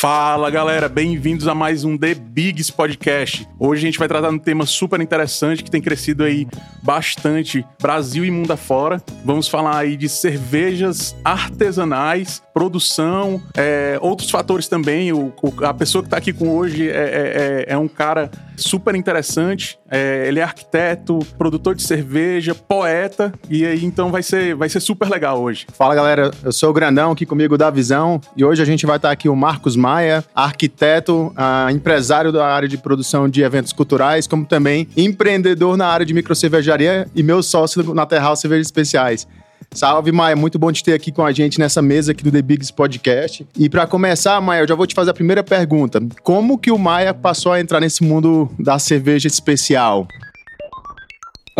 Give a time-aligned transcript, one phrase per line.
[0.00, 3.46] five Fala galera, bem-vindos a mais um The Bigs Podcast.
[3.58, 6.48] Hoje a gente vai tratar de um tema super interessante que tem crescido aí
[6.82, 9.02] bastante Brasil e mundo afora.
[9.22, 15.12] Vamos falar aí de cervejas artesanais, produção, é, outros fatores também.
[15.12, 18.30] O, o, a pessoa que está aqui com hoje é, é, é, é um cara
[18.56, 19.78] super interessante.
[19.90, 24.80] É, ele é arquiteto, produtor de cerveja, poeta, e aí então vai ser, vai ser
[24.80, 25.66] super legal hoje.
[25.72, 28.96] Fala galera, eu sou o Grandão, aqui comigo da Visão, e hoje a gente vai
[28.96, 34.26] estar aqui o Marcos Maia, arquiteto, uh, empresário da área de produção de eventos culturais,
[34.26, 39.26] como também empreendedor na área de microcervejaria e meu sócio na Terral Cervejas Especiais.
[39.72, 40.34] Salve, Maia.
[40.34, 43.46] Muito bom te ter aqui com a gente nessa mesa aqui do The Bigs Podcast.
[43.56, 46.00] E para começar, Maia, eu já vou te fazer a primeira pergunta.
[46.22, 50.08] Como que o Maia passou a entrar nesse mundo da cerveja especial?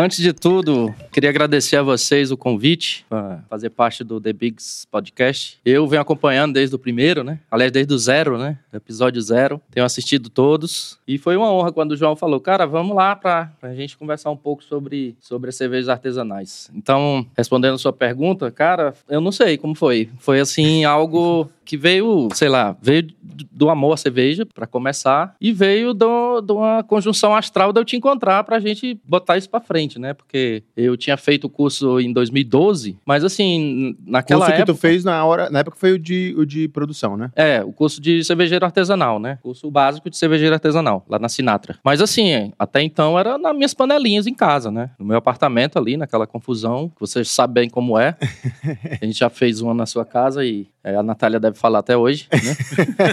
[0.01, 4.87] Antes de tudo, queria agradecer a vocês o convite para fazer parte do The Bigs
[4.91, 5.59] Podcast.
[5.63, 7.39] Eu venho acompanhando desde o primeiro, né?
[7.51, 8.57] Aliás, desde o zero, né?
[8.73, 9.61] Episódio zero.
[9.71, 10.99] Tenho assistido todos.
[11.07, 14.31] E foi uma honra quando o João falou, cara, vamos lá para a gente conversar
[14.31, 16.71] um pouco sobre, sobre as cervejas artesanais.
[16.75, 20.09] Então, respondendo a sua pergunta, cara, eu não sei como foi.
[20.19, 23.07] Foi assim, algo que veio, sei lá, veio
[23.53, 27.97] do amor à cerveja, para começar, e veio de uma conjunção astral de eu te
[27.97, 30.13] encontrar pra gente botar isso pra frente, né?
[30.13, 34.67] Porque eu tinha feito o curso em 2012, mas assim, naquela curso época...
[34.67, 37.31] que tu fez na hora, na época foi o de, o de produção, né?
[37.37, 39.39] É, o curso de cervejeiro artesanal, né?
[39.41, 41.79] Curso básico de cervejeiro artesanal, lá na Sinatra.
[41.85, 44.91] Mas assim, até então era nas minhas panelinhas em casa, né?
[44.99, 48.17] No meu apartamento ali, naquela confusão, que vocês sabem como é.
[49.01, 51.97] A gente já fez uma na sua casa e é, a Natália deve falar até
[51.97, 52.57] hoje, né?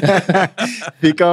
[0.99, 1.25] fica,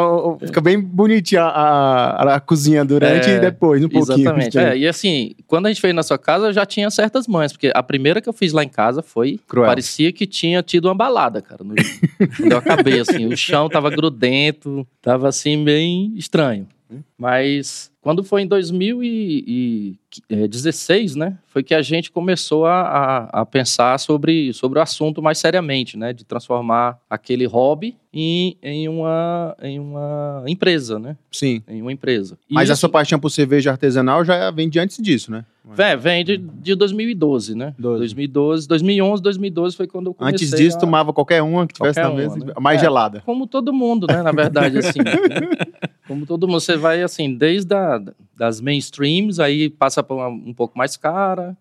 [0.45, 4.21] fica bem bonitinha a, a, cozinha durante é, e depois, um pouquinho.
[4.21, 4.59] Exatamente.
[4.59, 7.53] É, e assim, quando a gente fez na sua casa, eu já tinha certas mães,
[7.53, 9.38] porque a primeira que eu fiz lá em casa foi.
[9.47, 9.66] Cruel.
[9.66, 11.62] Parecia que tinha tido uma balada, cara.
[11.62, 11.75] No,
[12.37, 16.67] quando eu acabei, assim, o chão tava grudento, tava assim, bem estranho.
[17.16, 23.99] Mas quando foi em 2016, né, foi que a gente começou a, a, a, pensar
[23.99, 29.81] sobre, sobre o assunto mais seriamente, né, de transformar aquele hobby em, em, uma, em
[29.81, 31.16] uma empresa, né?
[31.32, 31.62] Sim.
[31.66, 32.37] Em uma empresa.
[32.50, 35.47] Mas a sua paixão por cerveja artesanal já vem de antes disso, né?
[35.66, 37.75] Vem, vem de, de 2012, né?
[37.78, 37.98] 12.
[37.98, 40.80] 2012, 2011, 2012 foi quando eu comecei Antes disso, a...
[40.80, 42.52] tomava qualquer uma que tivesse qualquer na mesa, uma, né?
[42.60, 43.22] mais é, gelada.
[43.25, 44.98] Como todo mundo, né, na verdade, assim.
[44.98, 45.12] né?
[46.06, 47.98] Como todo mundo, você vai assim, desde a,
[48.36, 51.56] das mainstreams, aí passa por uma, um pouco mais cara,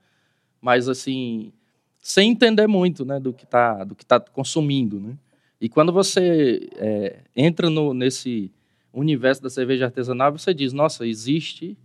[0.62, 1.54] mas assim,
[1.98, 5.14] sem entender muito, né, do que tá, do que tá consumindo, né?
[5.62, 8.52] E quando você é, entra no, nesse
[8.94, 11.78] universo da cerveja artesanal, você diz, nossa, existe,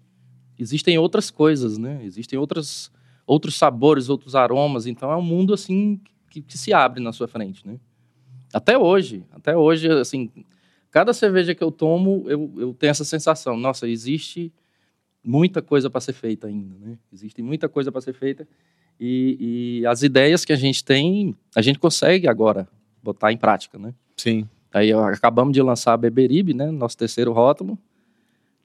[0.59, 2.01] existem outras coisas, né?
[2.05, 2.91] Existem outras,
[3.27, 4.87] outros sabores, outros aromas.
[4.87, 7.79] Então é um mundo assim que, que se abre na sua frente, né?
[8.53, 10.31] Até hoje, até hoje, assim,
[10.91, 14.53] Cada cerveja que eu tomo, eu, eu tenho essa sensação, nossa, existe
[15.23, 16.99] muita coisa para ser feita ainda, né?
[17.13, 18.49] Existe muita coisa para ser feita
[18.99, 22.67] e, e, as ideias que a gente tem, a gente consegue agora
[23.03, 23.95] botar em prática, né?
[24.17, 24.49] Sim.
[24.73, 26.71] Aí acabamos de lançar a Beberibe, né?
[26.71, 27.79] Nosso terceiro rótulo.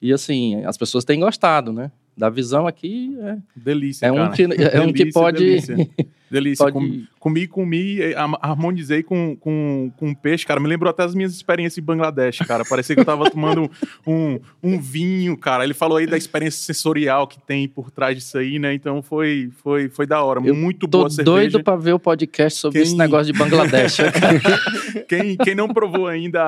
[0.03, 1.89] E assim, as pessoas têm gostado, né?
[2.15, 3.37] Da visão aqui é.
[3.55, 4.05] Delícia.
[4.05, 5.39] É um que, é delícia, um que pode.
[5.39, 5.75] Delícia.
[6.29, 6.71] delícia.
[6.71, 7.07] Pode...
[7.17, 7.99] comi, comi,
[8.41, 10.59] harmonizei com, com, com peixe, cara.
[10.59, 12.65] Me lembrou até as minhas experiências em Bangladesh, cara.
[12.65, 13.71] Parecia que eu tava tomando
[14.05, 15.63] um, um vinho, cara.
[15.63, 18.73] Ele falou aí da experiência sensorial que tem por trás disso aí, né?
[18.73, 20.41] Então foi, foi, foi da hora.
[20.43, 21.23] Eu Muito boa cerveja.
[21.23, 22.89] Tô doido pra ver o podcast sobre quem...
[22.89, 23.99] esse negócio de Bangladesh.
[25.07, 26.43] quem, quem não provou ainda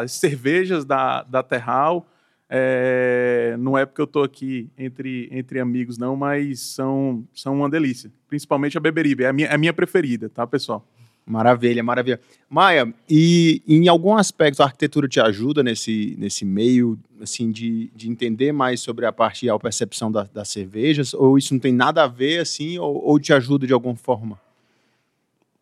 [0.00, 2.06] as cervejas da, da Terral
[2.54, 7.70] é, não é porque eu estou aqui entre, entre amigos, não, mas são, são uma
[7.70, 8.12] delícia.
[8.28, 10.86] Principalmente a Beberibe, é a minha, é a minha preferida, tá, pessoal?
[11.24, 12.20] Maravilha, maravilha.
[12.50, 18.10] Maia, e em algum aspecto a arquitetura te ajuda nesse, nesse meio, assim, de, de
[18.10, 21.14] entender mais sobre a parte e a percepção da, das cervejas?
[21.14, 24.38] Ou isso não tem nada a ver, assim, ou, ou te ajuda de alguma forma?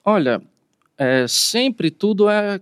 [0.04, 0.42] Olha,
[0.98, 2.60] é, sempre tudo é,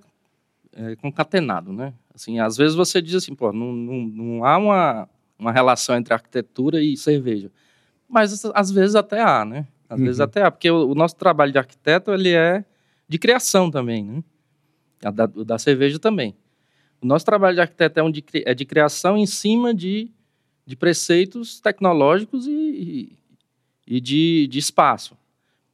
[0.76, 1.94] é concatenado, né?
[2.18, 6.12] Assim, às vezes você diz assim, pô, não, não, não há uma, uma relação entre
[6.12, 7.48] arquitetura e cerveja.
[8.08, 9.68] Mas às vezes até há, né?
[9.88, 10.04] Às uhum.
[10.04, 12.64] vezes até há, porque o, o, nosso trabalho de arquiteto, ele é
[13.08, 14.24] de criação também, né?
[15.04, 16.34] A da, da cerveja também.
[17.00, 20.10] O nosso trabalho de arquiteto é, um de, é de criação em cima de,
[20.66, 23.18] de preceitos tecnológicos e, e,
[23.86, 25.16] e de, de espaço.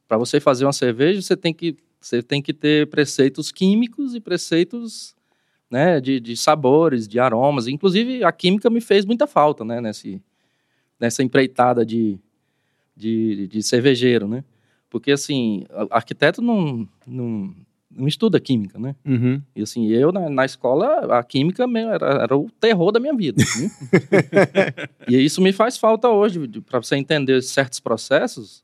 [0.07, 4.19] Para você fazer uma cerveja, você tem que, você tem que ter preceitos químicos e
[4.19, 5.15] preceitos
[5.69, 7.67] né, de, de sabores, de aromas.
[7.67, 10.21] Inclusive, a química me fez muita falta, né, nesse,
[10.99, 12.19] nessa empreitada de,
[12.95, 14.43] de, de cervejeiro, né?
[14.89, 17.53] Porque, assim, arquiteto não, não,
[17.91, 18.95] não estuda química, né?
[19.05, 19.41] Uhum.
[19.55, 23.43] E assim, eu na, na escola, a química era, era o terror da minha vida.
[23.59, 23.71] né?
[25.09, 28.63] e isso me faz falta hoje, para você entender certos processos.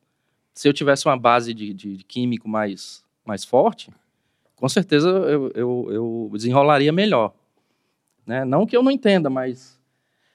[0.54, 3.90] Se eu tivesse uma base de, de, de químico mais, mais forte,
[4.62, 7.34] com certeza eu, eu, eu desenrolaria melhor.
[8.28, 8.46] Né?
[8.46, 9.82] Não que eu não entenda, mas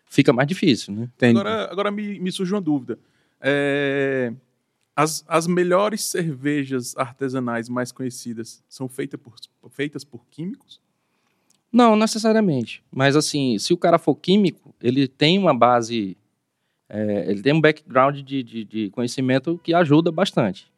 [0.05, 0.93] fica mais difícil.
[0.93, 1.05] Né?
[1.14, 1.38] Entendi.
[1.38, 2.99] Agora, agora me, me surge uma dúvida.
[3.40, 4.32] É,
[4.96, 9.37] as, as melhores cervejas artesanais mais conhecidas são feita por,
[9.70, 10.81] feitas por químicos?
[11.70, 12.82] Não, necessariamente.
[12.90, 16.17] Mas assim, se o cara for químico, ele tem uma base,
[16.88, 20.69] é, ele tem um background de, de, de conhecimento que ajuda bastante,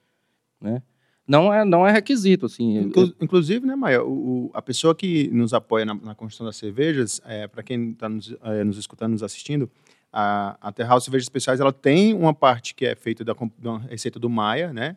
[0.61, 0.83] né?
[1.29, 2.79] Não é, não é requisito, assim.
[2.79, 6.57] Inclu- inclusive, né, Maia, o, o- a pessoa que nos apoia na, na construção das
[6.57, 9.71] cervejas, é, para quem está nos, é, nos escutando, nos assistindo,
[10.11, 14.19] a, a Terral Cervejas Especiais, ela tem uma parte que é feita da, da receita
[14.19, 14.97] do Maia, né,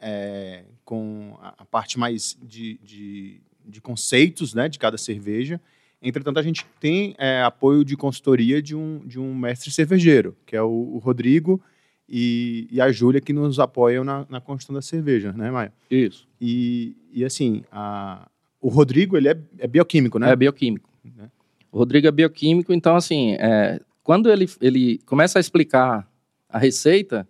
[0.00, 5.60] é, com a, a parte mais de, de, de conceitos, né, de cada cerveja.
[6.00, 10.54] Entretanto, a gente tem é, apoio de consultoria de um, de um mestre cervejeiro, que
[10.56, 11.60] é o, o Rodrigo
[12.08, 15.72] e, e a Júlia, que nos apoiam na, na construção da cerveja, né, Maia?
[15.90, 16.26] Isso.
[16.40, 18.28] E, e assim, a-
[18.60, 20.30] o Rodrigo, ele é, é bioquímico, né?
[20.30, 20.88] É bioquímico.
[21.16, 21.30] Né?
[21.70, 26.08] O Rodrigo é bioquímico, então, assim, é, quando ele, ele começa a explicar
[26.48, 27.26] a receita,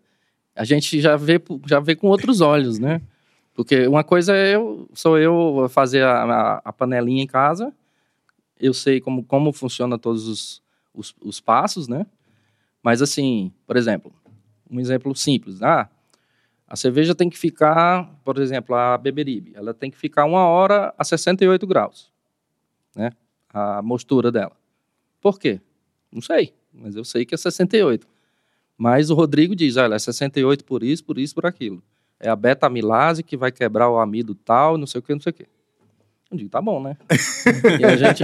[0.55, 3.01] a gente já vê, já vê com outros olhos, né?
[3.55, 7.73] Porque uma coisa é eu, sou eu fazer a, a- a panelinha em casa,
[8.61, 10.63] eu sei como, como funciona todos os,
[10.95, 12.07] os, os passos, né?
[12.83, 14.13] Mas, assim, por exemplo,
[14.73, 15.63] um exemplo simples.
[15.63, 15.89] Ah,
[16.67, 20.95] a cerveja tem que ficar, por exemplo, a beberibe, ela tem que ficar uma hora
[20.97, 22.11] a 68 graus,
[22.97, 23.11] né?
[23.53, 24.57] A mostura dela.
[25.21, 25.61] Por quê?
[26.11, 28.07] Não sei, mas eu sei que é 68.
[28.79, 31.83] Mas o Rodrigo diz, olha, é 68 por isso, por isso, por aquilo.
[32.19, 35.31] É a beta-amilase que vai quebrar o amido tal, não sei o que, não sei
[35.31, 35.47] o que.
[36.33, 36.97] Eu digo, tá bom, né?
[37.79, 38.23] e a gente,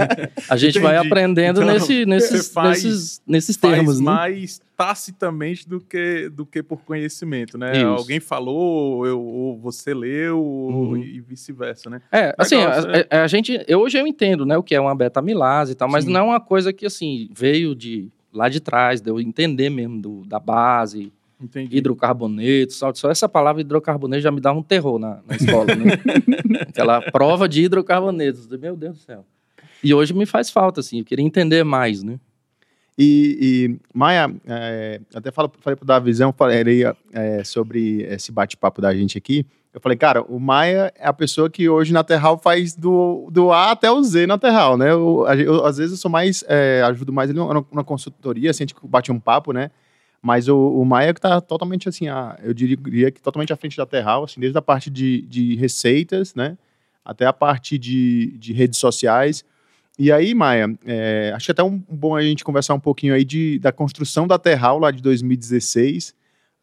[0.49, 4.05] a gente vai aprendendo Então, nesse, nesses, faz- nesses, nesses Faz termos, né?
[4.05, 7.77] mais tacitamente do que, do que por conhecimento, né?
[7.77, 7.85] Isso.
[7.85, 10.97] Alguém falou, eu, ou você leu, Uhum.
[10.97, 12.01] e vice-versa, né?
[12.11, 14.73] É, assim, Legal, a, você- a- a gente, eu, hoje eu entendo, né, o que
[14.73, 16.11] é uma beta-amilase e tal, mas Sim.
[16.11, 20.01] não é uma coisa que, assim, veio de lá de trás, de eu entender mesmo
[20.01, 21.77] do, da base, Entendi.
[21.77, 25.85] hidrocarboneto, só, só essa palavra hidrocarboneto já me dá um terror na, na escola, né?
[26.67, 29.25] Aquela prova de hidrocarbonetos, meu Deus do céu.
[29.83, 32.19] E hoje me faz falta, assim, eu queria entender mais, né?
[32.97, 33.37] E,
[33.71, 36.83] e, Maia, é, até falo, falei pro Davizão, falei
[37.13, 39.45] é, sobre esse bate-papo da gente aqui.
[39.73, 43.53] Eu falei, cara, o Maia é a pessoa que hoje na Terral faz do, do
[43.53, 44.91] A até o Z na Terral, né?
[44.91, 48.49] Eu, a- eu, às vezes eu sou mais, é, ajudo mais ele na, na consultoria,
[48.49, 49.71] assim, a gente bate um papo, né?
[50.21, 53.77] Mas o, o Maia que tá totalmente assim, a, eu diria que totalmente à frente
[53.77, 56.57] da Terral, assim, desde a parte de, de receitas, né?
[57.03, 59.45] Até a parte de, de redes sociais.
[59.97, 63.25] E aí, Maia, é, acho que até um, bom a gente conversar um pouquinho aí
[63.25, 66.13] de, da construção da Terral lá de 2016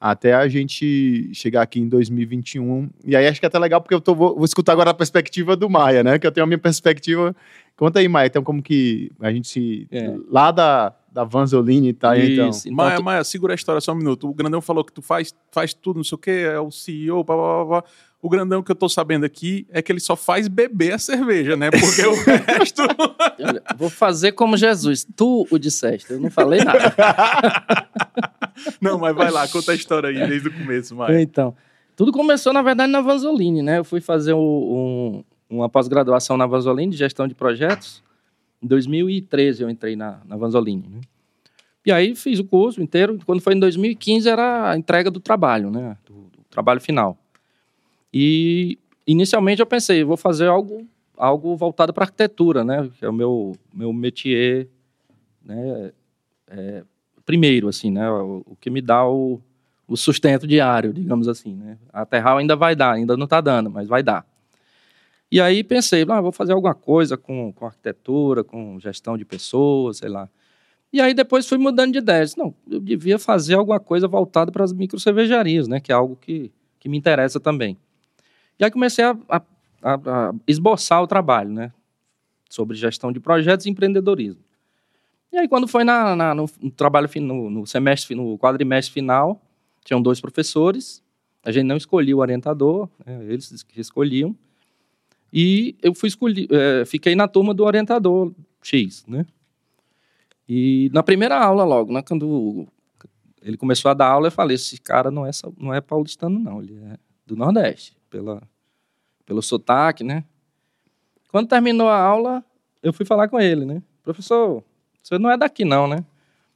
[0.00, 2.90] até a gente chegar aqui em 2021.
[3.04, 4.94] E aí acho que é até legal porque eu tô, vou, vou escutar agora a
[4.94, 6.18] perspectiva do Maia, né?
[6.18, 7.34] Que eu tenho a minha perspectiva.
[7.76, 9.86] Conta aí, Maia, então como que a gente se...
[9.90, 10.14] É.
[10.30, 12.50] Lá da, da Vanzolini, tá aí, então.
[12.50, 14.28] Isso, então, Maia, tu- Maia, segura a história só um minuto.
[14.28, 17.24] O Grandão falou que tu faz, faz tudo, não sei o quê, é o CEO,
[17.24, 17.84] blá, blá, blá, blá.
[18.22, 21.54] O Grandão que eu tô sabendo aqui é que ele só faz beber a cerveja,
[21.56, 21.70] né?
[21.70, 22.14] Porque o
[22.58, 22.82] resto...
[23.38, 26.94] olha, vou fazer como Jesus, tu o disseste, eu não falei nada.
[28.80, 31.20] Não, mas vai lá, conta a história aí desde o começo, Maia.
[31.20, 31.54] Então,
[31.94, 33.78] tudo começou, na verdade, na Vanzolini, né?
[33.78, 38.02] Eu fui fazer um- um- uma pós-graduação na Vanzolini de gestão de projetos.
[38.62, 41.00] Em 2013 eu entrei na, na Vanzolini, né?
[41.84, 43.18] E aí fiz o curso inteiro.
[43.24, 45.96] Quando foi em 2015 era a entrega do trabalho, né?
[46.04, 47.16] Do, do trabalho final.
[48.12, 50.86] E inicialmente eu pensei, vou fazer algo,
[51.16, 52.90] algo voltado para arquitetura, né?
[52.98, 54.66] Que é o meu, meu métier,
[55.44, 55.92] né?
[56.48, 56.82] É,
[57.26, 58.08] primeiro, assim, né?
[58.10, 59.40] O, o que me dá o,
[59.86, 61.76] o sustento diário, digamos assim, né?
[61.92, 64.24] A Terral ainda vai dar, ainda não está dando, mas vai dar.
[65.30, 69.98] E aí pensei, ah, vou fazer alguma coisa com, com arquitetura, com gestão de pessoas,
[69.98, 70.28] sei lá.
[70.92, 72.24] E aí depois fui mudando de ideia.
[72.36, 75.80] Não, eu devia fazer alguma coisa voltada para as micro cervejarias, né?
[75.80, 77.76] Que é algo que, que me interessa também.
[78.58, 79.42] E aí comecei a, a-
[79.82, 79.94] a-
[80.30, 81.72] a esboçar o trabalho, né?
[82.48, 84.40] Sobre gestão de projetos e empreendedorismo.
[85.36, 89.38] E aí quando foi na, na- no, no trabalho, no, no semestre, no quadrimestre final,
[89.84, 91.02] tinham dois professores,
[91.44, 94.34] a gente não escolhia o orientador, né, eles que escolhiam,
[95.30, 99.26] e eu fui escolhi, eh, fiquei na turma do orientador X, né?
[100.48, 102.66] E na primeira aula logo, né, quando
[103.42, 106.62] ele começou a dar aula, eu falei, esse cara não é, não é paulistano não,
[106.62, 108.42] ele é do Nordeste, pela,
[109.26, 110.24] pelo sotaque, né?
[111.28, 112.42] Quando terminou a aula,
[112.82, 113.82] eu fui falar com ele, né?
[114.02, 114.64] Professor,
[115.06, 116.04] você não é daqui não, né?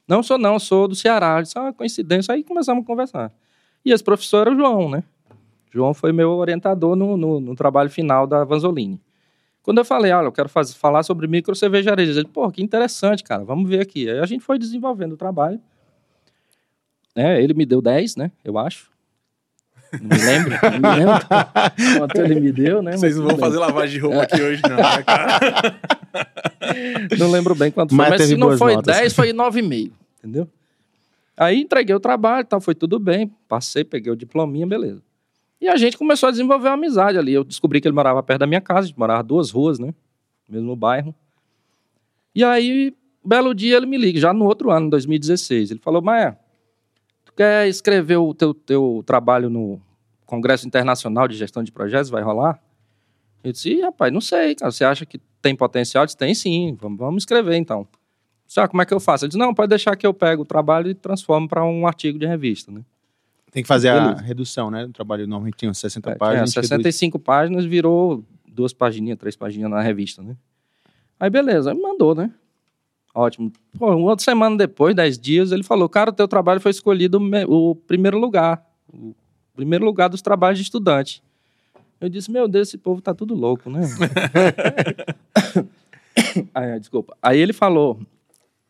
[0.09, 1.40] Não sou não, sou do Ceará.
[1.54, 2.35] É uma coincidência.
[2.35, 3.33] Aí começamos a conversar.
[3.85, 5.04] E esse professor era o João, né?
[5.73, 9.00] João foi meu orientador no, no, no trabalho final da Vanzolini.
[9.62, 13.45] Quando eu falei, olha, eu quero falar sobre micro cervejarias, ele, pô, que interessante, cara,
[13.45, 14.11] vamos ver aqui.
[14.11, 15.61] Aí a gente foi desenvolvendo o trabalho.
[17.14, 18.33] É, ele me deu 10, né?
[18.45, 18.90] Eu acho.
[20.00, 21.26] Não me lembro, não me lembro
[21.99, 22.97] quanto ele me deu, né?
[22.97, 25.80] Vocês não vão fazer lavagem de roupa aqui hoje, não, né, cara?
[27.18, 28.97] Não lembro bem quanto foi, mas, mas se não foi notas.
[28.97, 30.49] 10, foi 9,5, entendeu?
[31.37, 35.02] Aí entreguei o trabalho, tal, foi tudo bem, passei, peguei o diplominha, beleza.
[35.61, 37.32] E a gente começou a desenvolver uma amizade ali.
[37.32, 39.94] Eu descobri que ele morava perto da minha casa, a gente morava duas ruas, né?
[40.49, 41.14] Mesmo bairro.
[42.35, 42.94] E aí,
[43.25, 45.70] belo dia, ele me liga, já no outro ano, 2016.
[45.73, 46.38] Ele falou, Maia,
[47.31, 49.81] tu quer escrever o teu, teu trabalho no
[50.27, 52.11] Congresso Internacional de Gestão de Projetos?
[52.11, 52.61] Vai rolar?
[53.43, 54.71] Eu disse, rapaz, não sei, cara.
[54.71, 56.03] Você acha que tem potencial?
[56.03, 57.87] Eu disse, tem sim, vamos, vamos escrever então.
[58.47, 59.25] Disse, ah, como é que eu faço?
[59.25, 62.19] Ele disse, não, pode deixar que eu pego o trabalho e transformo para um artigo
[62.19, 62.83] de revista, né?
[63.51, 64.13] Tem que fazer Beleza.
[64.13, 64.85] a redução, né?
[64.85, 66.53] O trabalho normalmente tinha 60 é, páginas.
[66.53, 67.27] Tinha 65 reduz...
[67.27, 70.37] páginas, virou duas pagininhas, três pagininhas na revista, né?
[71.19, 72.33] Aí beleza, aí me mandou, né?
[73.14, 73.52] Ótimo.
[73.79, 77.75] Pô, uma semana depois, dez dias, ele falou, cara, o teu trabalho foi escolhido o
[77.75, 78.64] primeiro lugar.
[78.93, 79.14] O
[79.55, 81.23] primeiro lugar dos trabalhos de estudante.
[82.00, 83.81] Eu disse, meu Deus, esse povo tá tudo louco, né?
[86.55, 87.14] aí, desculpa.
[87.21, 88.00] Aí ele falou,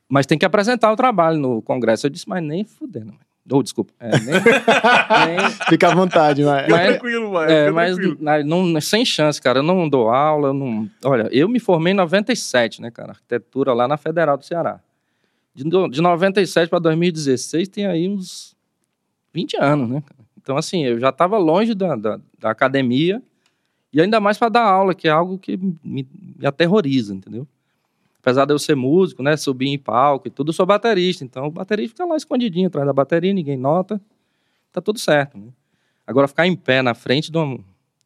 [0.08, 2.06] mas tem que apresentar o trabalho no congresso.
[2.06, 3.14] Eu disse, mas nem fudendo.
[3.48, 3.92] Oh, desculpa.
[3.98, 4.34] É, nem,
[5.36, 5.50] nem...
[5.68, 6.68] Fica à vontade, mas.
[6.68, 7.52] mas tranquilo, vai.
[7.52, 7.96] É, mas
[8.44, 9.60] não, não, sem chance, cara.
[9.60, 10.48] Eu não dou aula.
[10.48, 10.88] Eu não...
[11.04, 13.10] Olha, eu me formei em 97, né, cara?
[13.10, 14.80] Arquitetura lá na Federal do Ceará.
[15.54, 18.56] De, de 97 para 2016 tem aí uns
[19.32, 20.02] 20 anos, né?
[20.40, 23.22] Então, assim, eu já estava longe da, da, da, academia
[23.92, 27.46] e ainda mais para dar aula, que é algo que me, me aterroriza, entendeu?
[28.20, 31.24] Apesar de eu ser músico, né, subir em palco e tudo, eu sou baterista.
[31.24, 34.00] Então, o baterista fica lá escondidinho atrás da bateria, ninguém nota,
[34.70, 35.38] tá tudo certo.
[35.38, 35.48] Né?
[36.06, 37.58] Agora, ficar em pé na frente de uma,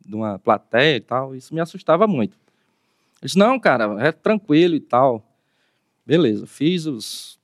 [0.07, 2.37] de uma plateia e tal, isso me assustava muito.
[3.21, 5.23] Eu disse, não, cara, é tranquilo e tal.
[6.07, 7.39] Beleza, fiz os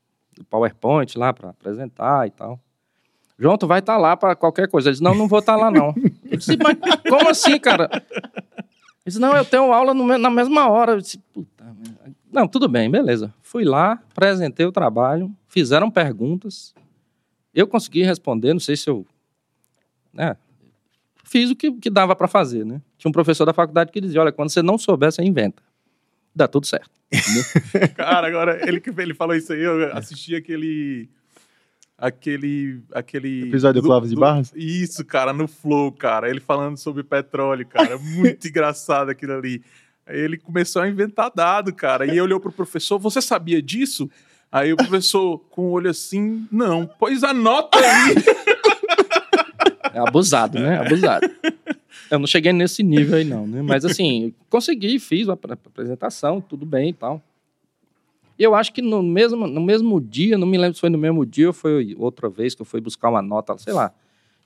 [0.48, 2.60] PowerPoint lá para apresentar e tal.
[3.38, 4.88] João, tu vai estar tá lá para qualquer coisa.
[4.88, 5.94] Ele disse, não, não vou estar tá lá, não.
[6.30, 6.76] Eu disse, mas
[7.08, 7.88] como assim, cara?
[7.92, 10.92] Ele disse, não, eu tenho aula no, na mesma hora.
[10.92, 11.64] Eu disse, puta,
[12.32, 13.32] não, tudo bem, beleza.
[13.42, 16.74] Fui lá, apresentei o trabalho, fizeram perguntas,
[17.54, 19.06] eu consegui responder, não sei se eu.
[20.12, 20.36] Né,
[21.30, 22.82] fiz o que, que dava para fazer, né?
[22.98, 25.62] Tinha um professor da faculdade que dizia: olha, quando você não souber, você inventa.
[26.34, 26.90] Dá tudo certo.
[27.96, 31.08] Cara, agora, ele que ele falou isso aí, eu assisti aquele.
[31.96, 32.82] Aquele.
[32.92, 34.52] aquele Episódio do Clóvis de Barras?
[34.56, 36.30] Isso, cara, no Flow, cara.
[36.30, 37.98] Ele falando sobre petróleo, cara.
[37.98, 39.62] Muito engraçado aquilo ali.
[40.12, 42.06] Ele começou a inventar dado, cara.
[42.06, 44.10] E olhou pro professor, você sabia disso?
[44.52, 46.88] Aí o professor, com o olho assim, não.
[46.98, 48.14] Pois anota aí.
[49.92, 50.78] É abusado, né?
[50.78, 51.28] Abusado.
[52.10, 53.62] Eu não cheguei nesse nível aí, não, né?
[53.62, 57.22] Mas assim, consegui, fiz a apresentação, tudo bem e tal.
[58.38, 61.26] Eu acho que no mesmo, no mesmo dia, não me lembro se foi no mesmo
[61.26, 63.92] dia ou foi outra vez que eu fui buscar uma nota, sei lá.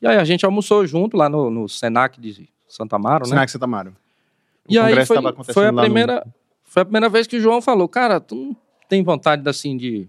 [0.02, 3.30] E aí a gente almoçou junto lá no, no Senac de Santa Amaro, né?
[3.30, 3.96] Senac Santa Amaro.
[4.68, 5.18] E aí foi,
[5.52, 6.32] foi, a primeira, no...
[6.64, 8.56] foi a primeira vez que o João falou, cara, tu não
[8.88, 10.08] tem vontade assim de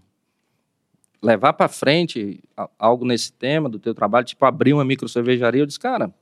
[1.22, 2.44] levar para frente
[2.78, 5.62] algo nesse tema do teu trabalho, tipo abrir uma micro cervejaria?
[5.62, 6.14] Eu disse, cara,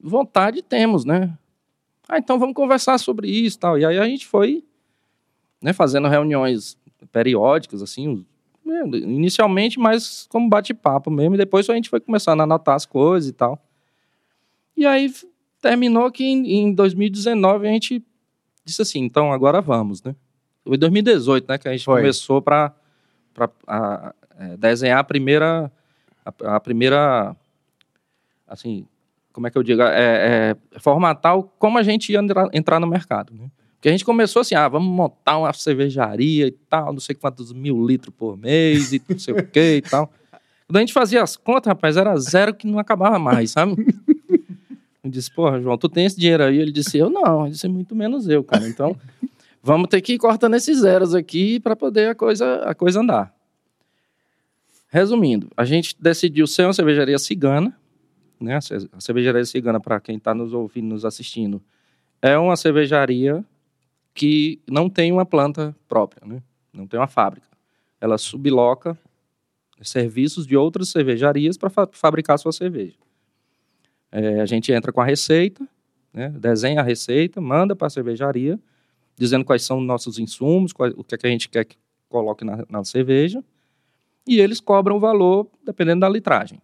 [0.00, 1.36] vontade temos, né?
[2.08, 3.78] Ah, então vamos conversar sobre isso, tal.
[3.78, 4.64] E aí a gente foi,
[5.62, 6.76] né, fazendo reuniões
[7.10, 8.26] periódicas assim,
[8.92, 13.30] inicialmente mais como bate-papo mesmo, e depois a gente foi começando a anotar as coisas
[13.30, 13.62] e tal.
[14.76, 15.10] E aí
[15.64, 18.04] terminou que em, em 2019 a gente
[18.66, 20.14] disse assim, então agora vamos, né?
[20.62, 22.00] Foi 2018, né, que a gente Foi.
[22.02, 22.74] começou para
[24.38, 25.72] é, desenhar a primeira,
[26.22, 27.34] a, a, primeira,
[28.46, 28.86] assim,
[29.32, 32.86] como é que eu digo, é, é, formatar como a gente ia entrar, entrar no
[32.86, 33.50] mercado, né?
[33.76, 37.52] Porque a gente começou assim, ah, vamos montar uma cervejaria e tal, não sei quantos
[37.52, 40.10] mil litros por mês e não sei o que e tal.
[40.66, 43.76] Quando a gente fazia as contas, rapaz, era zero que não acabava mais, sabe?
[45.04, 46.58] Eu disse, porra, João, tu tem esse dinheiro aí?
[46.58, 47.44] Ele disse, eu não.
[47.44, 48.66] Eu disse, muito menos eu, cara.
[48.66, 48.96] Então,
[49.62, 53.34] vamos ter que ir cortando esses zeros aqui para poder a coisa, a coisa andar.
[54.88, 57.76] Resumindo, a gente decidiu ser uma cervejaria cigana,
[58.40, 58.56] né?
[58.92, 61.62] A cervejaria cigana, para quem está nos ouvindo, nos assistindo,
[62.22, 63.44] é uma cervejaria
[64.14, 66.42] que não tem uma planta própria, né?
[66.72, 67.46] Não tem uma fábrica.
[68.00, 68.98] Ela subloca
[69.82, 72.96] serviços de outras cervejarias para fa fabricar sua cerveja.
[74.16, 75.66] É, a gente entra com a receita,
[76.12, 76.28] né?
[76.28, 78.60] desenha a receita, manda para a cervejaria,
[79.16, 81.76] dizendo quais são os nossos insumos, qual, o que, é que a gente quer que
[82.08, 83.42] coloque na, na cerveja,
[84.24, 86.62] e eles cobram o valor dependendo da litragem.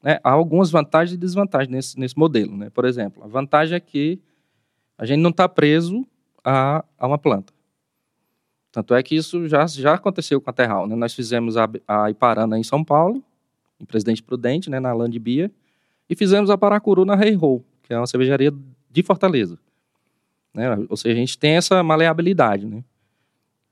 [0.00, 0.20] Né?
[0.22, 2.56] Há algumas vantagens e desvantagens nesse, nesse modelo.
[2.56, 2.70] Né?
[2.70, 4.20] Por exemplo, a vantagem é que
[4.96, 6.06] a gente não está preso
[6.44, 7.52] a, a uma planta.
[8.70, 10.86] Tanto é que isso já, já aconteceu com a Terral.
[10.86, 10.94] Né?
[10.94, 13.20] Nós fizemos a, a Iparana em São Paulo,
[13.80, 15.50] em Presidente Prudente, né, na Land Bia,
[16.10, 18.52] e fizemos a Paracuru na Rei Roll, que é uma cervejaria
[18.90, 19.56] de Fortaleza.
[20.52, 20.68] Né?
[20.88, 22.66] Ou seja, a gente tem essa maleabilidade.
[22.66, 22.82] Né?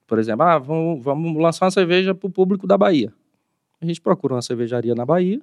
[0.06, 3.12] Por exemplo, ah, vamos, vamos lançar uma cerveja para o público da Bahia.
[3.80, 5.40] A gente procura uma cervejaria na Bahia,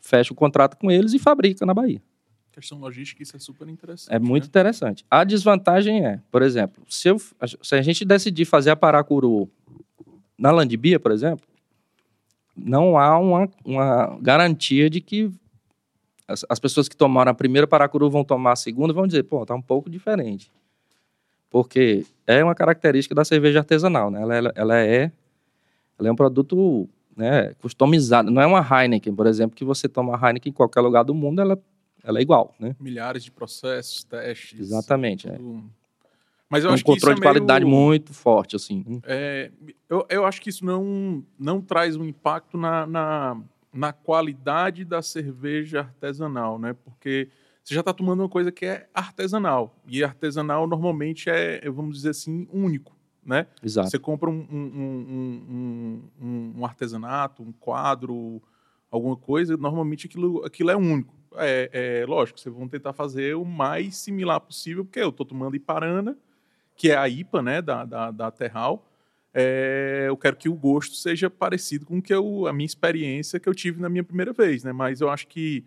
[0.00, 2.00] fecha o contrato com eles e fabrica na Bahia.
[2.52, 4.14] Questão logística, isso é super interessante.
[4.14, 4.48] É muito né?
[4.48, 5.04] interessante.
[5.10, 7.18] A desvantagem é, por exemplo, se, eu,
[7.62, 9.48] se a gente decidir fazer a Paracuru
[10.38, 11.46] na Landibia, por exemplo,
[12.56, 15.30] não há uma, uma garantia de que
[16.30, 19.44] as, as, pessoas que tomaram a primeira Paracuru vão tomar a segunda vão dizer, pô,
[19.44, 20.50] tá um pouco diferente.
[21.50, 24.22] Porque é uma característica da cerveja artesanal, né?
[24.22, 25.10] Ela, ela, ela é,
[25.98, 28.30] ela é um produto né, customizado.
[28.30, 31.14] Não é uma Heineken, por exemplo, que você toma a Heineken em qualquer lugar do
[31.14, 31.60] mundo, ela,
[32.04, 32.76] ela é igual, né?
[32.78, 34.60] Milhares de processos, testes.
[34.60, 35.32] Exatamente, é.
[35.32, 35.58] tudo...
[35.58, 35.80] é.
[36.48, 37.76] Mas eu um acho que controle isso é de qualidade meio...
[37.76, 38.84] muito forte, assim.
[38.86, 39.00] né?
[39.04, 39.50] É,
[39.88, 43.40] eu, eu acho que isso não, não traz um impacto na, na,
[43.72, 46.72] na qualidade da cerveja artesanal, né?
[46.72, 47.28] Porque
[47.62, 49.76] você já está tomando uma coisa que é artesanal.
[49.86, 53.46] E artesanal normalmente é, vamos dizer assim, único né?
[53.62, 53.90] Exato.
[53.90, 58.42] Você compra um, um, um, um, artesanato, um quadro,
[58.90, 61.14] alguma coisa, normalmente aquilo, aquilo é único.
[61.36, 65.54] É, é lógico, vocês vão tentar fazer o mais similar possível, porque eu estou tomando
[65.54, 66.18] Iparana,
[66.74, 68.89] que é a IPA, né, da, da, da Terral.
[69.32, 73.48] É, eu quero que o gosto seja parecido com que eu, a minha experiência que
[73.48, 74.72] eu tive na minha primeira vez, né?
[74.72, 75.64] Mas eu acho que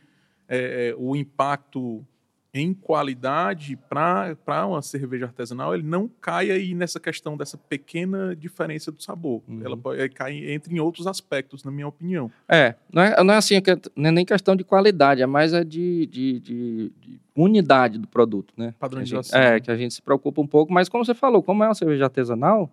[0.47, 2.05] é, é o impacto
[2.53, 8.91] em qualidade para uma cerveja artesanal, ele não cai aí nessa questão dessa pequena diferença
[8.91, 9.41] do sabor.
[9.47, 9.61] Uhum.
[9.65, 12.29] Ela pode, cai entre em outros aspectos, na minha opinião.
[12.47, 13.55] É, não é, não é assim,
[13.95, 18.07] não é nem questão de qualidade, é mais é de, de, de, de unidade do
[18.07, 18.75] produto, né?
[18.77, 19.39] Padronização.
[19.39, 21.73] é, que a gente se preocupa um pouco, mas como você falou, como é uma
[21.73, 22.71] cerveja artesanal,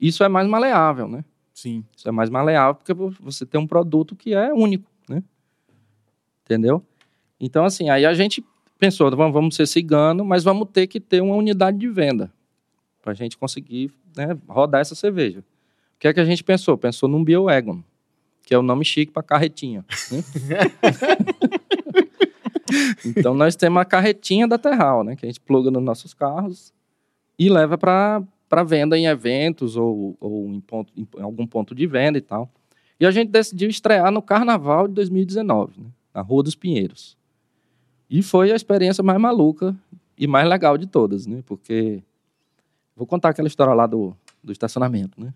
[0.00, 1.24] isso é mais maleável, né?
[1.52, 1.84] Sim.
[1.94, 5.22] Isso é mais maleável porque você tem um produto que é único, né?
[6.44, 6.82] Entendeu?
[7.38, 8.44] Então, assim, aí a gente
[8.78, 12.32] pensou, vamos, vamos ser cigano, mas vamos ter que ter uma unidade de venda
[13.02, 15.40] para a gente conseguir né, rodar essa cerveja.
[15.40, 16.78] O que é que a gente pensou?
[16.78, 17.82] Pensou num Biowagon,
[18.42, 19.84] que é o nome chique para carretinha.
[20.10, 20.22] Né?
[23.04, 26.72] então nós temos a carretinha da Terral, né, que a gente pluga nos nossos carros
[27.38, 31.86] e leva para para venda em eventos ou, ou em, ponto, em, algum ponto de
[31.86, 32.50] venda e tal.
[32.98, 37.16] E a gente decidiu estrear no Carnaval de 2019, né, na Rua dos Pinheiros.
[38.10, 39.74] E foi a experiência mais maluca
[40.18, 41.44] e mais legal de todas, né?
[41.46, 42.02] Porque
[42.96, 45.32] vou contar aquela história lá do, do estacionamento, né?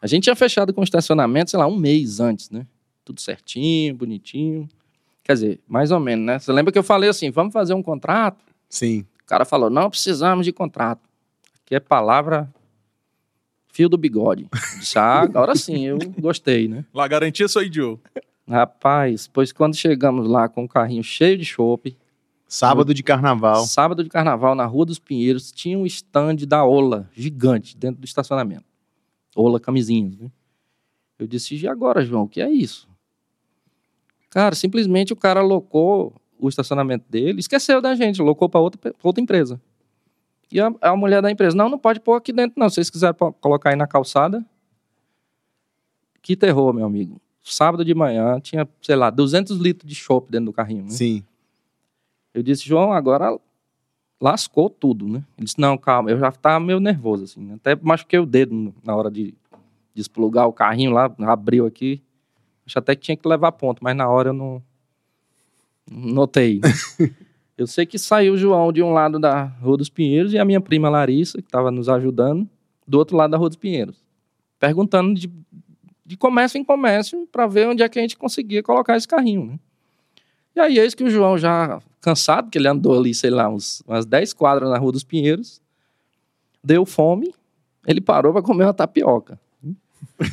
[0.00, 2.64] A gente tinha fechado com o estacionamento, sei lá, um mês antes, né?
[3.04, 4.68] Tudo certinho, bonitinho.
[5.24, 6.38] Quer dizer, mais ou menos, né?
[6.38, 8.44] Você lembra que eu falei assim, vamos fazer um contrato?
[8.68, 9.04] Sim.
[9.20, 11.05] O cara falou, não precisamos de contrato.
[11.66, 12.48] Aqui é palavra
[13.72, 14.48] fio do bigode.
[14.78, 16.84] disse, ah, agora sim, eu gostei, né?
[16.94, 18.08] Lá, garantia sou idiota.
[18.48, 21.96] Rapaz, pois quando chegamos lá com o carrinho cheio de chopp.
[22.46, 23.64] Sábado de carnaval.
[23.66, 28.04] Sábado de carnaval, na Rua dos Pinheiros, tinha um stand da Ola, gigante, dentro do
[28.04, 28.64] estacionamento.
[29.34, 30.30] Ola camisinhas, né?
[31.18, 32.88] Eu disse, e agora, João, o que é isso?
[34.30, 39.20] Cara, simplesmente o cara locou o estacionamento dele, esqueceu da gente, locou para outra, outra
[39.20, 39.60] empresa.
[40.50, 42.68] E a, a mulher da empresa, não, não pode pôr aqui dentro, não.
[42.68, 44.44] Se vocês quiserem colocar aí na calçada.
[46.22, 47.20] Que terror, meu amigo
[47.52, 50.84] sábado de manhã, tinha, sei lá, 200 litros de chopp dentro do carrinho.
[50.84, 50.90] Né?
[50.90, 51.24] Sim.
[52.34, 53.38] Eu disse, João, agora
[54.20, 55.24] lascou tudo, né?
[55.38, 57.40] Ele disse, não, calma, eu já estava meio nervoso, assim.
[57.40, 57.54] Né?
[57.54, 59.34] Até machuquei o dedo na hora de
[59.94, 62.02] desplugar o carrinho lá, abriu aqui.
[62.66, 64.62] Acho até que tinha que levar ponto, mas na hora eu não
[65.88, 66.60] notei.
[66.98, 67.14] Né?
[67.56, 70.44] eu sei que saiu o João de um lado da Rua dos Pinheiros e a
[70.44, 72.48] minha prima Larissa, que estava nos ajudando,
[72.86, 74.04] do outro lado da Rua dos Pinheiros.
[74.60, 75.30] Perguntando de,
[76.04, 79.46] de comércio em comércio para ver onde é que a gente conseguia colocar esse carrinho,
[79.46, 79.58] né?
[80.54, 83.82] E aí, eis que o João já cansado, que ele andou ali, sei lá, uns,
[83.86, 85.60] umas 10 quadras na Rua dos Pinheiros,
[86.64, 87.34] deu fome,
[87.86, 89.38] ele parou para comer uma tapioca.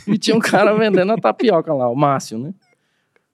[0.07, 2.53] E tinha um cara vendendo a tapioca lá, o Márcio, né?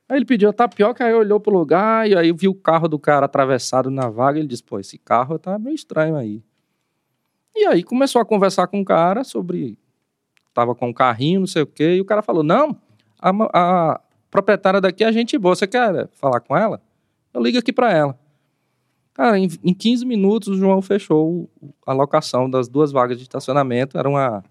[0.10, 2.98] Aí ele pediu a tapioca, aí olhou pro lugar, e aí viu o carro do
[2.98, 6.44] cara atravessado na vaga, ele disse, pô, esse carro tá meio estranho aí.
[7.56, 9.78] E aí começou a conversar com o cara sobre
[10.60, 12.76] estava com um carrinho, não sei o quê, e o cara falou: Não,
[13.20, 16.82] a, a proprietária daqui é gente boa, você quer falar com ela?
[17.34, 18.20] Eu ligo aqui para ela.
[19.14, 21.50] Cara, em, em 15 minutos o João fechou
[21.86, 23.98] a locação das duas vagas de estacionamento.
[23.98, 24.44] Era uma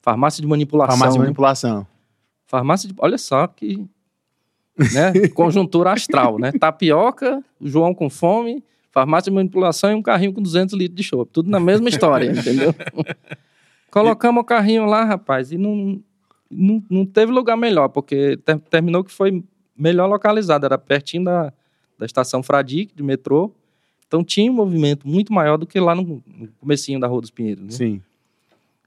[0.00, 0.96] farmácia de manipulação.
[0.96, 1.86] Farmácia de manipulação.
[2.46, 2.94] Farmácia de.
[2.98, 3.86] Olha só que.
[4.92, 5.28] Né?
[5.34, 6.52] Conjuntura astral, né?
[6.52, 11.30] Tapioca, João com fome, farmácia de manipulação e um carrinho com 200 litros de chopp.
[11.32, 12.74] Tudo na mesma história, entendeu?
[13.90, 16.00] Colocamos o carrinho lá, rapaz, e não,
[16.50, 19.42] não, não teve lugar melhor, porque ter- terminou que foi
[19.76, 20.64] melhor localizado.
[20.64, 21.52] Era pertinho da,
[21.98, 23.52] da estação Fradique, de metrô.
[24.06, 27.30] Então tinha um movimento muito maior do que lá no, no comecinho da Rua dos
[27.30, 27.64] Pinheiros.
[27.64, 27.70] Né?
[27.70, 28.02] Sim.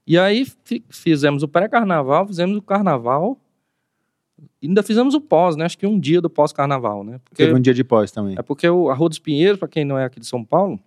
[0.06, 3.38] E aí fi- fizemos o pré-carnaval, fizemos o carnaval,
[4.62, 5.64] ainda fizemos o pós, né?
[5.64, 7.20] Acho que um dia do pós-carnaval, né?
[7.24, 8.36] Porque, Teve um dia de pós também.
[8.38, 10.78] É porque o, a Rua dos Pinheiros, para quem não é aqui de São Paulo,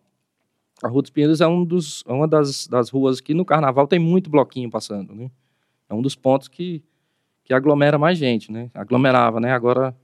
[0.83, 3.87] a Rua dos Pinheiros é um dos, é uma das, das ruas que no carnaval
[3.87, 5.31] tem muito bloquinho passando, né?
[5.89, 6.83] É um dos pontos que,
[7.43, 8.69] que aglomera mais gente, né?
[8.73, 9.51] Aglomerava, né?
[9.51, 9.95] Agora,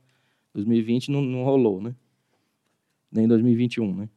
[0.54, 1.94] 2020 não, não rolou, né?
[3.12, 4.10] Nem 2021, né?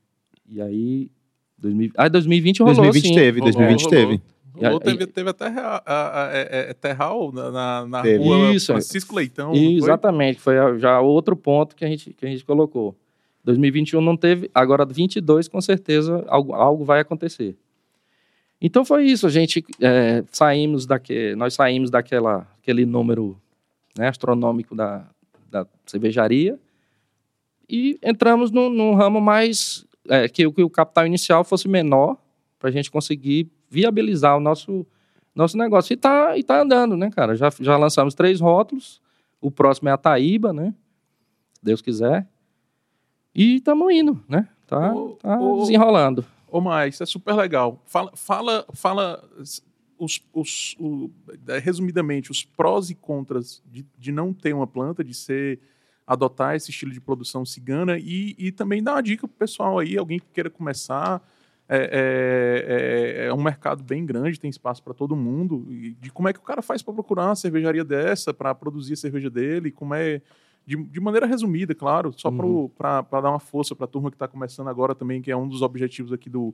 [0.49, 1.11] E aí...
[1.59, 3.15] 2000, ah, 2020 rolou, 2020 sim.
[3.15, 3.91] teve, Rolou, 2020 rolou.
[3.91, 4.23] teve.
[4.61, 8.25] E- teve, teve até rea- a- a- é- é terral na, na, na Teve.
[8.25, 9.53] rua Isso, Francisco Leitão.
[9.53, 9.59] foi?
[9.85, 12.95] exatamente, foi a- já outro ponto que a gente, que a gente colocou.
[13.45, 17.57] 2021 não teve, agora 22 com certeza algo, algo vai acontecer.
[18.61, 23.37] Então foi isso, a gente é, saímos daque, nós saímos daquela aquele número
[23.97, 25.07] né, astronômico da,
[25.51, 26.59] da cervejaria
[27.69, 32.17] e entramos num, num ramo mais é, que, o- que o capital inicial fosse menor
[32.59, 34.87] para a gente conseguir viabilizar o nosso
[35.35, 35.93] nosso negócio.
[35.93, 37.37] E tá, e tá andando, né, cara?
[37.37, 39.03] Já, já lançamos três rótulos.
[39.39, 40.75] O próximo é a Taíba, né?
[41.63, 42.27] Deus quiser.
[43.35, 44.49] E estamos indo, né?
[44.67, 46.25] Tá, Ô, tá ô, desenrolando.
[46.51, 47.83] Ô, Mar, isso é super legal.
[47.85, 49.23] Fala, fala, fala
[49.99, 51.11] os, os, o-
[51.49, 55.61] é, resumidamente, os prós e contras de, de não ter uma planta, de ser
[56.07, 59.99] adotar esse estilo de produção cigana e, e também dar uma dica pro pessoal aí,
[59.99, 61.21] alguém que queira começar.
[61.69, 65.67] É, é- é- é um mercado bem grande, tem espaço para todo mundo.
[65.69, 68.93] E de como é que o cara faz para procurar uma cervejaria dessa, para produzir
[68.93, 70.21] a cerveja dele, como é.
[70.65, 72.69] De, de maneira resumida, claro, só Uhum.
[72.77, 75.47] para dar uma força para a turma que está começando agora também, que é um
[75.49, 76.53] dos objetivos aqui do,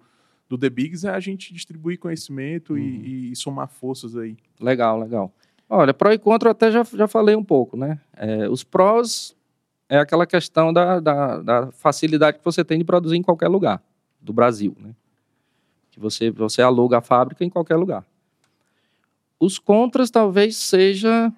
[0.51, 3.03] do The Bigs, é a gente distribuir conhecimento e- Uhum.
[3.05, 4.37] e, e somar forças aí.
[4.61, 5.33] Legal, legal.
[5.67, 7.99] Olha, pró e contra eu até já, já falei um pouco, né?
[8.15, 9.35] É, os prós
[9.89, 13.83] é aquela questão da, da, da facilidade que você tem de produzir em qualquer lugar
[14.21, 14.91] do Brasil, né?
[15.93, 18.05] Que você, você aluga a fábrica em qualquer lugar.
[19.39, 21.33] Os contras talvez seja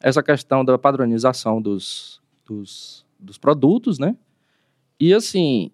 [0.00, 4.16] essa questão da padronização dos, dos, dos produtos, né?
[5.00, 5.70] E assim,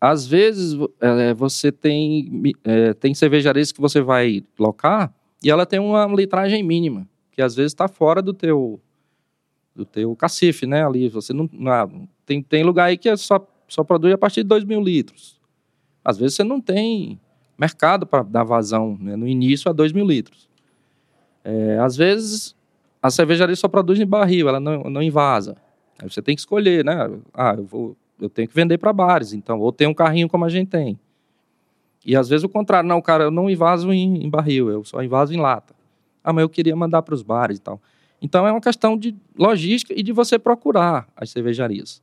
[0.00, 5.78] às vezes é, você tem, é, tem cervejarias que você vai locar e ela tem
[5.78, 8.80] uma litragem mínima, que às vezes está fora do teu
[9.74, 10.86] do teu cacife, né?
[10.86, 11.86] Ali você não, não ah,
[12.24, 15.38] tem tem lugar aí que é só só produz a partir de 2 mil litros.
[16.02, 17.20] Às vezes você não tem
[17.58, 19.16] mercado para dar vazão né?
[19.16, 20.48] no início a 2 mil litros.
[21.44, 22.56] É, às vezes
[23.02, 25.56] a cervejaria só produz em barril, ela não, não invasa.
[25.98, 27.10] Aí você tem que escolher, né?
[27.32, 30.44] Ah, eu vou eu tenho que vender para bares, então ou tem um carrinho como
[30.44, 30.98] a gente tem.
[32.04, 35.02] E às vezes o contrário, não, cara, eu não invaso em, em barril, eu só
[35.02, 35.74] invaso em lata.
[36.22, 37.80] Ah, mas eu queria mandar para os bares e tal.
[38.20, 42.02] Então é uma questão de logística e de você procurar as cervejarias,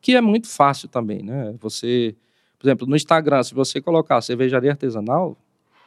[0.00, 1.54] que é muito fácil também, né?
[1.60, 2.14] Você,
[2.58, 5.36] por exemplo, no Instagram, se você colocar cervejaria artesanal,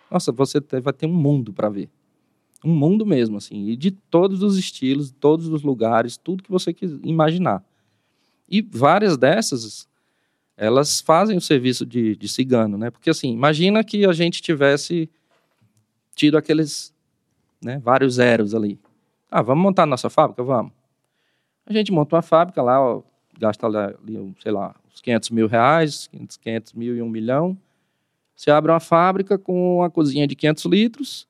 [0.09, 1.89] nossa, você vai ter um mundo para ver.
[2.63, 6.75] Um mundo mesmo, assim, e de todos os estilos, todos os lugares, tudo que você
[7.03, 7.63] imaginar.
[8.49, 9.87] E várias dessas,
[10.57, 12.89] elas fazem o serviço de, de cigano, né?
[12.89, 15.09] Porque assim, imagina que a gente tivesse
[16.15, 16.93] tido aqueles,
[17.63, 18.77] né, vários zeros ali.
[19.31, 20.43] Ah, vamos montar nossa fábrica?
[20.43, 20.73] Vamos.
[21.65, 23.03] A gente monta uma fábrica lá, ó,
[23.39, 27.57] gasta ali, sei lá, uns 500 mil reais, 500, 500 mil e um milhão.
[28.35, 31.27] Você abre uma fábrica com uma cozinha de 500 litros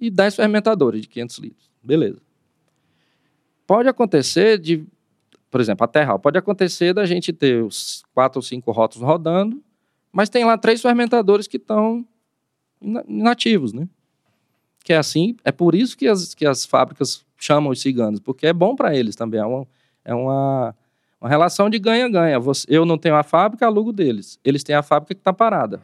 [0.00, 1.70] e 10 fermentadores de 500 litros.
[1.82, 2.20] Beleza.
[3.66, 4.84] Pode acontecer de,
[5.50, 9.62] por exemplo, a Terral, pode acontecer da gente ter os quatro ou cinco rótulos rodando,
[10.10, 12.04] mas tem lá três fermentadores que estão
[12.80, 13.88] ina- inativos, né?
[14.84, 18.46] Que é assim, é por isso que as, que as fábricas chamam os ciganos, porque
[18.46, 19.66] é bom para eles também, é uma,
[20.04, 20.74] é uma,
[21.22, 22.36] uma relação de ganha-ganha.
[22.66, 24.40] Eu não tenho a fábrica, alugo deles.
[24.44, 25.80] Eles têm a fábrica que está parada.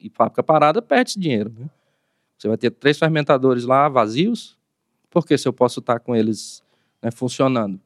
[0.00, 1.52] E fábrica parada perde dinheiro.
[1.56, 1.70] Né?
[2.36, 4.58] Você vai ter três fermentadores lá vazios,
[5.08, 6.60] porque se eu posso estar com eles
[7.00, 7.78] né, funcionando?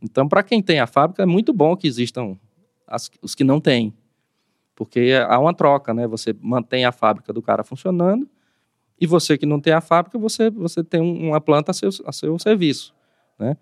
[0.00, 2.38] Então, para quem tem a fábrica, é muito bom que existam
[2.86, 3.92] as- os que não têm.
[4.76, 6.06] Porque há uma troca, né?
[6.06, 8.28] Você mantém a fábrica do cara funcionando
[9.00, 11.88] e você que não tem a fábrica, você, você tem um- uma planta a seu,
[12.04, 12.94] a seu serviço,
[13.36, 13.56] né?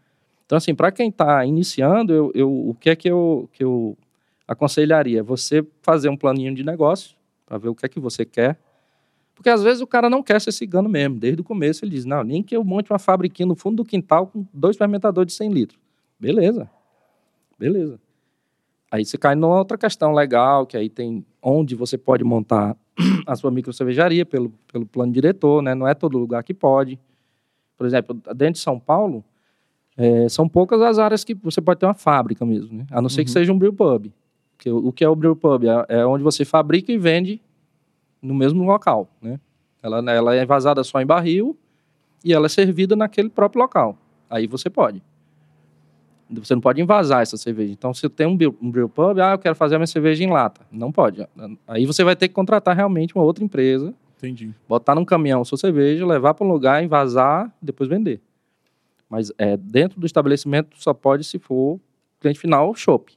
[0.46, 3.96] Então, assim, para quem está iniciando, eu, eu, o que é que eu, que eu
[4.46, 8.58] aconselharia você fazer um planinho de negócio para ver o que é que você quer.
[9.34, 11.18] Porque às vezes o cara não quer ser cigano mesmo.
[11.18, 13.84] Desde o começo ele diz: não, nem que eu monte uma fabriquinha no fundo do
[13.84, 15.80] quintal com dois fermentadores de 100 litros.
[16.20, 16.70] Beleza.
[17.58, 18.00] Beleza.
[18.90, 22.76] Aí você cai numa outra questão legal, que aí tem onde você pode montar
[23.26, 25.74] a sua micro cervejaria pelo, pelo plano diretor, né?
[25.74, 26.98] Não é todo lugar que pode.
[27.76, 29.24] Por exemplo, dentro de São Paulo,
[29.96, 32.86] é, são poucas as áreas que você pode ter uma fábrica mesmo, né?
[32.90, 33.24] A não ser uhum.
[33.24, 34.12] que seja um brew pub.
[34.58, 35.64] Que, o que é o brew pub?
[35.64, 37.40] É, é, onde você fabrica e vende
[38.20, 39.38] no mesmo local, né?
[39.82, 41.56] Ela, ela é envasada só em barril
[42.24, 43.98] e ela é servida naquele próprio local.
[44.28, 45.02] Aí você pode.
[46.30, 47.72] Você não pode invasar essa cerveja.
[47.72, 50.24] Então, se tem um brew, um brew pub, ah, eu quero fazer a minha cerveja
[50.24, 50.62] em lata.
[50.72, 51.24] Não pode.
[51.68, 53.94] Aí você vai ter que contratar realmente uma outra empresa.
[54.16, 54.54] Entendi.
[54.66, 58.22] Botar num caminhão sua cerveja, levar para um lugar, invasar, depois vender.
[59.14, 61.80] Mas é, dentro do estabelecimento só pode se for
[62.18, 63.16] cliente final, shop.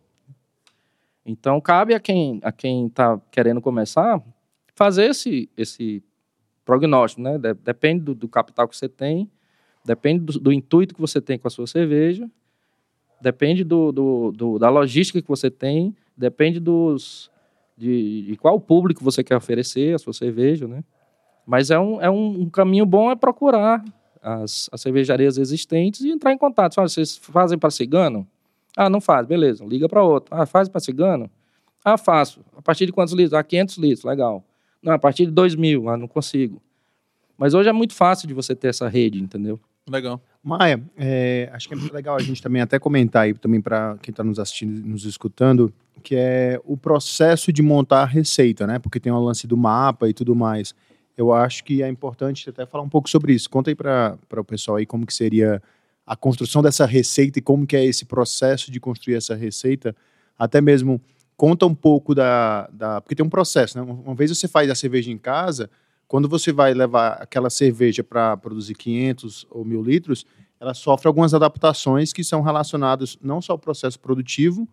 [1.26, 4.22] Então, cabe a quem a quem está querendo começar
[4.76, 6.04] fazer esse, esse
[6.64, 7.40] prognóstico, né?
[7.64, 9.28] Depende do, do capital que você tem,
[9.84, 12.30] depende do, do intuito que você tem com a sua cerveja
[13.20, 17.32] depende do, do, da logística que você tem, depende dos,
[17.76, 20.84] de, de, qual público você quer oferecer a sua cerveja, né?
[21.46, 23.84] Mas é um, é um, um caminho bom é procurar
[24.22, 26.76] as, as cervejarias existentes e entrar em contato.
[26.76, 28.28] Fala, vocês fazem para cigano?
[28.76, 29.66] Ah, não faz, beleza.
[29.66, 30.34] Liga para outro.
[30.36, 31.30] Ah, faz para cigano?
[31.84, 32.42] Ah, faço.
[32.56, 33.34] A partir de quantos litros?
[33.34, 34.44] Ah, 500 litros, legal.
[34.82, 36.62] Não, a partir de 2 mil, ah, não consigo.
[37.38, 39.60] Mas hoje é muito fácil de você ter essa rede, entendeu?
[39.90, 40.22] Legal.
[40.44, 44.12] Maia, é, acho que é legal a gente também até comentar aí também para quem
[44.12, 48.80] está nos assistindo, nos escutando, que é o processo de montar a receita, né?
[48.80, 50.76] Porque tem o lance do mapa e tudo mais.
[51.18, 53.50] Eu acho que é importante até falar um pouco sobre isso.
[53.50, 55.62] Conta aí para o pessoal aí como que seria
[56.06, 59.96] a construção dessa receita e como que é esse processo de construir essa receita.
[60.38, 61.02] Até mesmo
[61.36, 63.96] conta um pouco da, da porque tem um processo, né?
[64.06, 65.70] Uma vez você faz a cerveja em casa,
[66.08, 70.26] quando você vai levar aquela cerveja para produzir 500 ou 1000 litros,
[70.60, 74.68] ela sofre algumas adaptações que são relacionadas não só ao processo produtivo,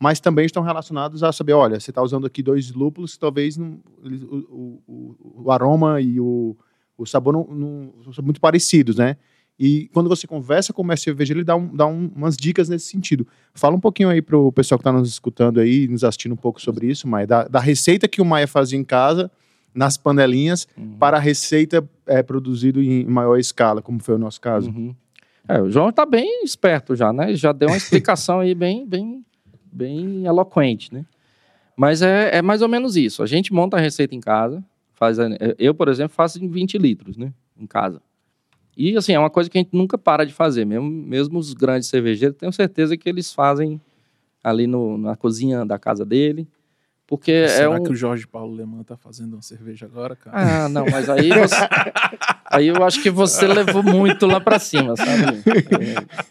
[0.00, 3.78] mas também estão relacionados a saber, olha, você está usando aqui dois lúpulos talvez não,
[4.02, 6.56] o, o, o, aroma e o,
[6.96, 9.16] o sabor não, não, são muito parecidos, né?
[9.58, 12.70] E quando você conversa com o mestre cerveja, ele dá, um, dá um, umas dicas
[12.70, 13.26] nesse sentido.
[13.52, 16.36] Fala um pouquinho aí para o pessoal que está nos escutando aí, nos assistindo um
[16.36, 19.30] pouco sobre isso, Maia, da, da receita que o Maia fazia em casa
[19.74, 20.96] nas panelinhas uhum.
[20.98, 24.70] para a receita é, produzido em maior escala, como foi o nosso caso.
[24.70, 24.94] Uhum.
[25.46, 27.34] É, o João está bem esperto já, né?
[27.34, 29.22] Já deu uma explicação aí bem, bem,
[29.72, 31.04] bem eloquente, né?
[31.76, 33.22] Mas é, é mais ou menos isso.
[33.22, 35.16] A gente monta a receita em casa, faz
[35.58, 37.32] eu, por exemplo, faço em 20 litros, né?
[37.58, 38.02] Em casa.
[38.76, 40.64] E, assim, é uma coisa que a gente nunca para de fazer.
[40.64, 43.80] Mesmo, mesmo os grandes cervejeiros, tenho certeza que eles fazem
[44.42, 46.46] ali no, na cozinha da casa dele.
[47.10, 47.82] Porque é Será é um...
[47.82, 50.36] que o Jorge Paulo Leman tá fazendo uma cerveja agora, cara?
[50.64, 51.56] Ah, não, mas aí você...
[52.48, 55.42] aí eu acho que você levou muito lá para cima, sabe?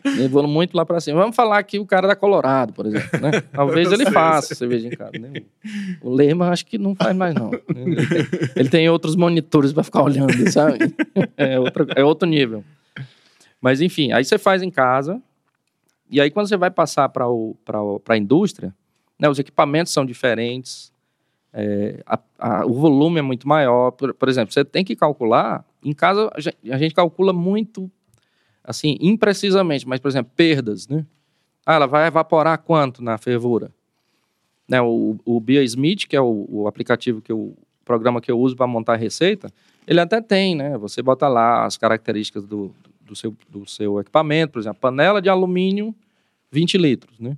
[0.06, 1.20] É, levou muito lá para cima.
[1.20, 3.42] Vamos falar aqui o cara da Colorado, por exemplo, né?
[3.52, 5.42] Talvez ele faça cerveja em casa, né?
[6.02, 7.52] O Lema acho que não faz mais não.
[7.76, 10.96] Ele tem, ele tem outros monitores para ficar olhando, sabe?
[11.36, 12.64] É, outro é outro nível.
[13.60, 15.22] Mas enfim, aí você faz em casa.
[16.10, 17.26] E aí quando você vai passar para
[18.08, 18.74] a indústria,
[19.20, 20.92] né, os equipamentos são diferentes,
[21.52, 23.92] é, a, a, o volume é muito maior.
[23.92, 25.66] Por, por, exemplo, você tem que calcular.
[25.84, 27.90] Em casa, a gente, a gente, calcula muito,
[28.64, 31.06] assim, imprecisamente, mas, por exemplo, perdas, né?
[31.66, 33.72] Ah, ela vai evaporar quanto na fervura?
[34.68, 38.40] Né, o, o BioSmith, que é o, o aplicativo que eu, o programa que eu
[38.40, 39.52] uso para montar a receita,
[39.88, 40.78] ele até tem, né?
[40.78, 45.30] Você bota lá as características do, do, seu, do seu equipamento, por exemplo, panela de
[45.30, 45.96] alumínio,
[46.52, 47.36] 20 litros, né?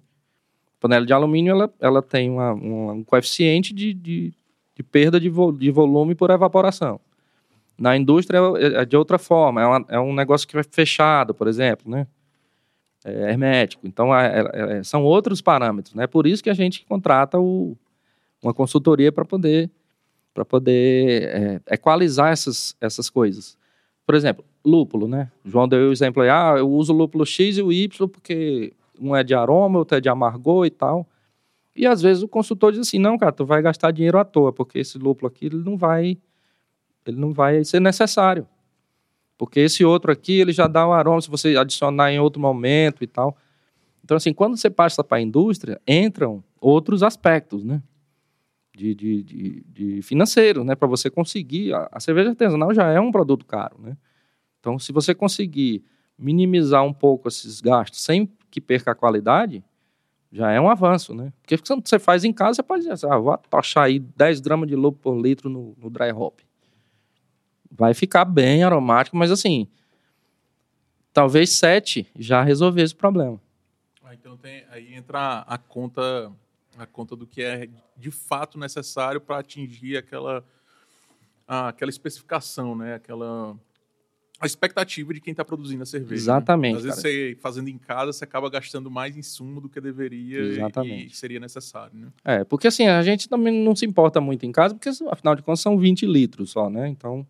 [0.81, 4.33] Panela de alumínio ela, ela tem uma, uma, um coeficiente de, de,
[4.75, 6.99] de perda de, vo, de volume por evaporação.
[7.77, 11.33] Na indústria é, é de outra forma, é, uma, é, um negócio que é fechado,
[11.33, 12.07] por exemplo, né?
[13.03, 13.87] É hermético.
[13.87, 15.95] Então, é, é, é são outros parâmetros.
[15.95, 16.05] Né?
[16.05, 17.75] Por isso que a gente contrata o,
[18.43, 19.71] uma consultoria para poder,
[20.33, 23.57] pra poder é, equalizar essas, essas coisas.
[24.05, 25.31] Por exemplo, lúpulo, né?
[25.43, 28.73] O João deu o exemplo aí, ah, eu uso lúpulo X e o Y porque
[29.01, 31.07] um é de aroma, outro é de amargor e tal.
[31.75, 34.53] E às vezes o consultor diz assim: "Não, cara, tu vai gastar dinheiro à toa,
[34.53, 36.17] porque esse lúpulo aqui ele não vai
[37.05, 38.47] ele não vai ser necessário.
[39.37, 43.03] Porque esse outro aqui, ele já dá um aroma se você adicionar em outro momento
[43.03, 43.35] e tal.
[44.03, 47.81] Então, assim, quando você passa para a indústria, entram outros aspectos, né?
[48.73, 50.75] De, de, de, de financeiro, né?
[50.75, 51.73] Para você conseguir.
[51.73, 53.97] A, a, cerveja artesanal já é um produto caro, né?
[54.59, 55.83] Então, se você conseguir
[56.17, 59.63] minimizar um pouco esses gastos sem que perca a qualidade,
[60.33, 61.33] Já é um avanço, né?
[61.41, 64.39] Porque quando você faz em casa, você pode dizer assim, ah, vou taxar aí 10
[64.39, 66.39] gramas de lobo por litro no, no dry hop.
[67.69, 69.67] Vai ficar bem aromático, mas assim,
[71.11, 73.41] talvez 7 já resolvesse o problema.
[74.03, 76.31] Ah, então tem, aí entra a conta,
[76.77, 80.45] a conta do que é de fato necessário para atingir aquela,
[81.45, 82.93] ah, aquela especificação, né?
[82.95, 83.57] Aquela
[84.41, 86.15] a expectativa de quem está produzindo a cerveja.
[86.15, 86.73] Exatamente.
[86.73, 86.77] Né?
[86.79, 91.13] Às vezes, você fazendo em casa, você acaba gastando mais insumo do que deveria Exatamente.
[91.13, 91.91] e seria necessário.
[91.93, 92.07] Né?
[92.25, 95.43] É, porque assim, a gente também não se importa muito em casa, porque afinal de
[95.43, 96.87] contas são 20 litros só, né?
[96.87, 97.25] Então,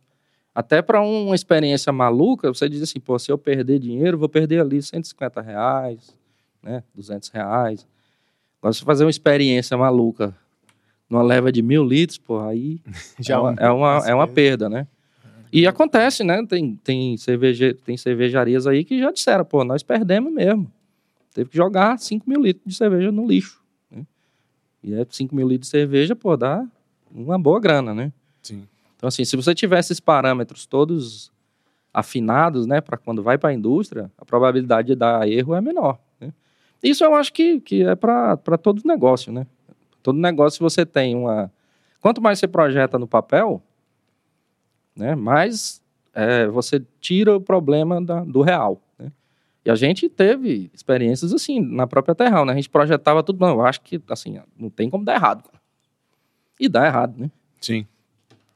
[0.56, 4.62] até para uma experiência maluca, você diz assim, pô, se eu perder dinheiro, vou perder
[4.62, 6.16] ali 150 reais,
[6.64, 6.82] né?
[6.96, 7.86] 200 reais.
[8.62, 10.34] Agora, se fazer uma experiência maluca
[11.10, 12.80] numa leva de mil litros, pô, aí
[13.20, 14.88] Já é, uma, é, uma, é uma perda, né?
[15.52, 16.46] E acontece, né?
[16.46, 20.72] Tem, tem, cerveja, tem cervejarias aí que já disseram, pô, nós perdemos mesmo.
[21.34, 23.62] Teve que jogar 5 mil litros de cerveja no lixo.
[23.90, 24.06] Né?
[24.84, 26.66] E é 5 mil litros de cerveja, pô, dá
[27.14, 28.14] uma boa grana, né?
[28.42, 28.64] Sim.
[28.96, 31.32] Então, assim, se você tivesse esses parâmetros todos
[31.94, 36.00] afinados, né, para quando vai para a indústria, a probabilidade de dar erro é menor.
[36.20, 36.32] Né?
[36.82, 39.46] Isso eu acho que, que é para todo negócio, né?
[40.02, 41.52] Todo negócio, você tem uma.
[42.00, 43.62] Quanto mais você projeta no papel,
[44.96, 45.16] né?
[45.16, 45.82] Mas
[46.14, 48.82] é, você tira o problema da, do real.
[48.98, 49.12] Né?
[49.66, 52.54] E a gente teve experiências assim na própria Terral, né?
[52.54, 55.50] A gente projetava tudo, não, eu acho que assim não tem como dar errado.
[56.60, 57.32] E dá errado, né?
[57.60, 57.86] Sim.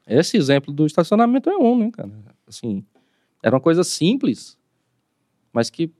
[0.06, 2.10] Esse exemplo do estacionamento é um, né, cara?
[2.46, 2.84] Assim,
[3.42, 4.56] era uma coisa simples,
[5.52, 5.90] mas que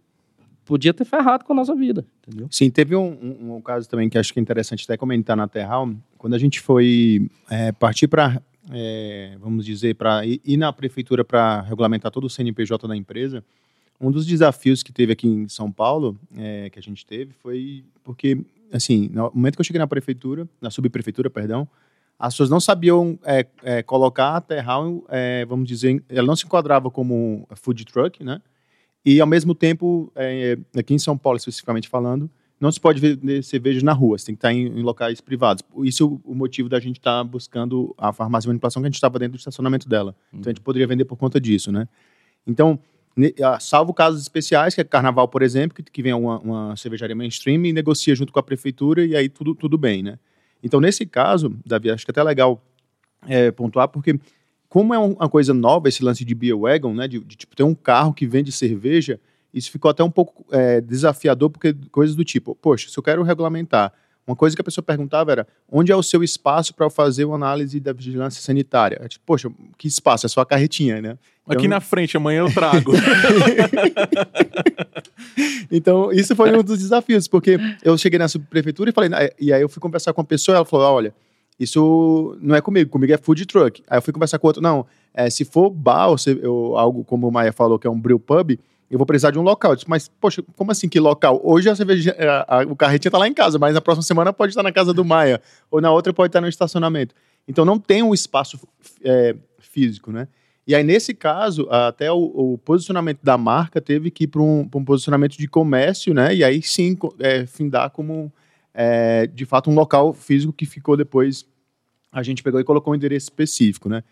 [0.64, 2.48] podia ter ferrado com a nossa vida, entendeu?
[2.50, 5.48] Sim, teve um, um, um caso também que acho que é interessante até comentar na
[5.48, 11.24] Terral, quando a gente foi é, partir para é, vamos dizer, para ir na prefeitura
[11.24, 13.44] para regulamentar todo o CNPJ da empresa,
[14.00, 17.84] um dos desafios que teve aqui em São Paulo, é, que a gente teve, foi
[18.04, 18.38] porque,
[18.72, 21.68] assim, no momento que eu cheguei na prefeitura, na subprefeitura, perdão,
[22.18, 26.46] as pessoas não sabiam é, é, colocar a Terral, é, vamos dizer, ela não se
[26.46, 28.40] enquadrava como food truck, né?
[29.04, 33.42] E, ao mesmo tempo, é, aqui em São Paulo, especificamente falando, não se pode vender
[33.42, 35.62] cerveja na rua, você tem que estar em, em locais privados.
[35.82, 38.86] Isso é o, o motivo da gente estar tá buscando a farmácia de manipulação que
[38.86, 40.14] a gente estava dentro do estacionamento dela.
[40.32, 40.40] Uhum.
[40.40, 41.86] Então a gente poderia vender por conta disso, né?
[42.46, 42.78] Então,
[43.60, 47.64] salvo casos especiais, que é carnaval, por exemplo, que, que vem uma, uma cervejaria mainstream
[47.66, 50.18] e negocia junto com a prefeitura e aí tudo, tudo bem, né?
[50.62, 52.62] Então, nesse caso, Davi, acho que é até legal
[53.26, 54.18] é, pontuar, porque
[54.68, 57.62] como é uma coisa nova esse lance de beer wagon, né, de, de tipo, ter
[57.62, 59.20] um carro que vende cerveja,
[59.52, 63.22] isso ficou até um pouco é, desafiador, porque coisas do tipo, poxa, se eu quero
[63.22, 63.92] regulamentar,
[64.26, 67.36] uma coisa que a pessoa perguntava era, onde é o seu espaço para fazer uma
[67.36, 68.98] análise da vigilância sanitária?
[69.00, 70.26] É tipo, poxa, que espaço?
[70.26, 71.16] É só a carretinha, né?
[71.44, 71.56] Então...
[71.56, 72.92] Aqui na frente, amanhã eu trago.
[75.70, 79.62] então, isso foi um dos desafios, porque eu cheguei na subprefeitura e falei, e aí
[79.62, 81.14] eu fui conversar com a pessoa e ela falou, olha,
[81.58, 83.80] isso não é comigo, comigo é food truck.
[83.88, 87.04] Aí eu fui conversar com outro, não, é, se for bar ou, se, ou algo
[87.04, 88.58] como o Maia falou, que é um brew pub,
[88.90, 89.72] eu vou precisar de um local.
[89.72, 91.40] Eu disse, mas, poxa, como assim que local?
[91.42, 94.32] Hoje a cerveja, a, a, o carretinho tá lá em casa, mas na próxima semana
[94.32, 97.14] pode estar na casa do Maia, ou na outra pode estar no estacionamento.
[97.48, 98.58] Então não tem um espaço
[99.02, 100.28] é, físico, né?
[100.66, 104.68] E aí, nesse caso, até o, o posicionamento da marca teve que ir para um,
[104.74, 106.34] um, posicionamento de comércio, né?
[106.34, 108.32] E aí sim é, findar como,
[108.74, 111.46] é, de fato, um local físico que ficou depois.
[112.10, 114.02] A gente pegou e colocou um endereço específico, né?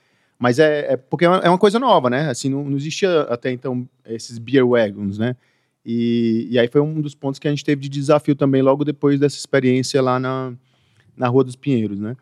[0.44, 2.28] Mas é, é porque é uma, é uma, coisa nova, né?
[2.28, 5.36] Assim, não, não, existia até então esses beer wagons, né?
[5.86, 8.84] E, e aí foi um dos pontos que a gente teve de desafio também logo
[8.84, 10.52] depois dessa experiência lá na,
[11.16, 12.14] na Rua dos Pinheiros, né?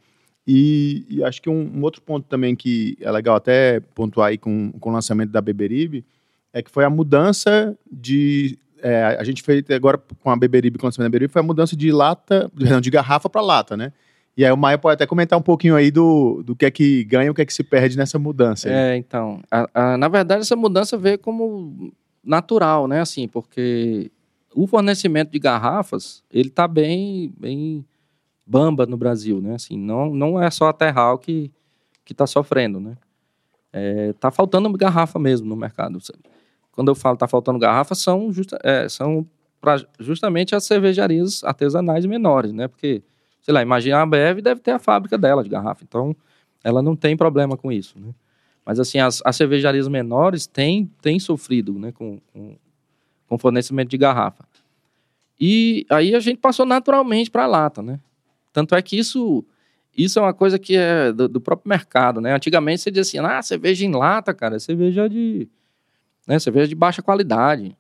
[0.47, 4.39] E, e acho que um, um, outro ponto também que é legal até pontuar aí
[4.39, 6.05] com, com o lançamento da Beberibe
[6.53, 8.57] é que foi a mudança de...
[8.81, 11.45] É, a gente fez agora com a Beberibe, com o lançamento da Beberibe, foi a
[11.45, 13.93] mudança de lata, não, de garrafa para lata, né?
[14.37, 17.05] E aí o Maia pode até comentar um pouquinho aí do, do que é que
[17.05, 18.69] ganha o que é que se perde nessa mudança.
[18.69, 18.75] Aí.
[18.75, 19.43] É, então.
[19.51, 21.93] A, a, na verdade, essa mudança veio como
[22.25, 23.01] natural, né?
[23.01, 24.11] Assim, porque
[24.55, 27.85] o fornecimento de garrafas, ele está bem, bem
[28.47, 29.55] bamba no Brasil, né?
[29.55, 31.51] Assim, não, não é só a Terral que
[32.09, 32.97] está sofrendo, né?
[33.73, 35.99] É, tá faltando garrafa mesmo no mercado.
[36.73, 39.27] Quando eu falo tá faltando garrafa, são, justa, é, são
[39.61, 42.69] pra, justamente as cervejarias artesanais menores, né?
[42.69, 43.03] Porque
[43.43, 46.17] sei lá, imagina a Ambev deve ter a fábrica dela de garrafa, então
[46.65, 48.15] ela não tem problema com isso, né?
[48.65, 52.57] Mas assim, as, as cervejarias menores têm, têm sofrido né, com, com,
[53.27, 54.45] com fornecimento de garrafa.
[55.39, 57.99] E aí a gente passou naturalmente para a lata, né?
[58.53, 59.45] Tanto é que isso,
[59.97, 62.33] isso é uma coisa que é do, do, próprio mercado, né?
[62.33, 65.49] Antigamente você dizia assim, ah, cerveja em lata, cara, é cerveja de,
[66.29, 67.77] né, cerveja de baixa qualidade.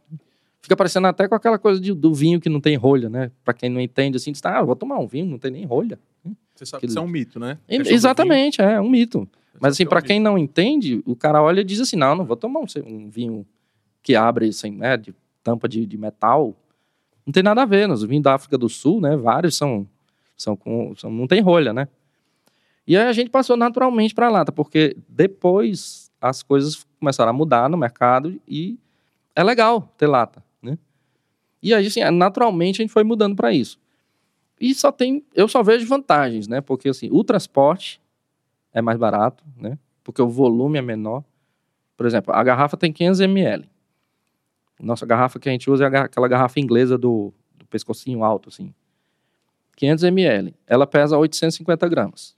[0.63, 3.31] Fica parecendo até com aquela coisa de- do vinho que não tem rolha, né?
[3.45, 5.99] Pra quem não entende, assim, diz, ah, vou tomar um vinho, não tem nem rolha.
[6.55, 7.59] Você sabe que isso é um mito, né?
[7.79, 9.29] Do Exatamente, é um mito.
[9.61, 12.25] Mas assim, para é quem não entende, o cara olha e diz assim: não, não
[12.25, 13.45] vou tomar um, um vinho
[14.03, 16.55] que abre sem, né, de tampa de, de metal.
[17.27, 17.91] Não tem nada a ver.
[17.91, 19.17] Os vinhos da África do Sul, né?
[19.17, 19.87] Vários são,
[20.37, 20.95] são com.
[20.97, 21.89] São, não tem rolha, né?
[22.87, 27.69] E aí a gente passou naturalmente para lata, porque depois as coisas começaram a mudar
[27.69, 28.79] no mercado e
[29.35, 30.43] é legal ter lata?
[31.63, 33.79] E aí, assim, naturalmente a gente foi mudando para isso.
[34.61, 36.61] E só tem, eu só vejo vantagens, né?
[36.61, 38.01] Porque assim, o transporte
[38.73, 39.79] é mais barato, né?
[40.03, 41.25] Porque o volume é menor.
[41.97, 43.69] Por exemplo, a garrafa tem 500 ml.
[44.81, 48.75] Nossa garrafa que a gente usa é aquela garrafa inglesa do, do pescocinho alto, assim.
[49.77, 50.55] 500 ml.
[50.67, 52.37] Ela pesa 850 gramas.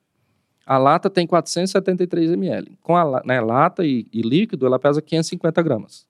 [0.66, 2.78] A lata tem 473 ml.
[2.82, 6.06] Com a né, lata e, e líquido, ela pesa 550 gramas.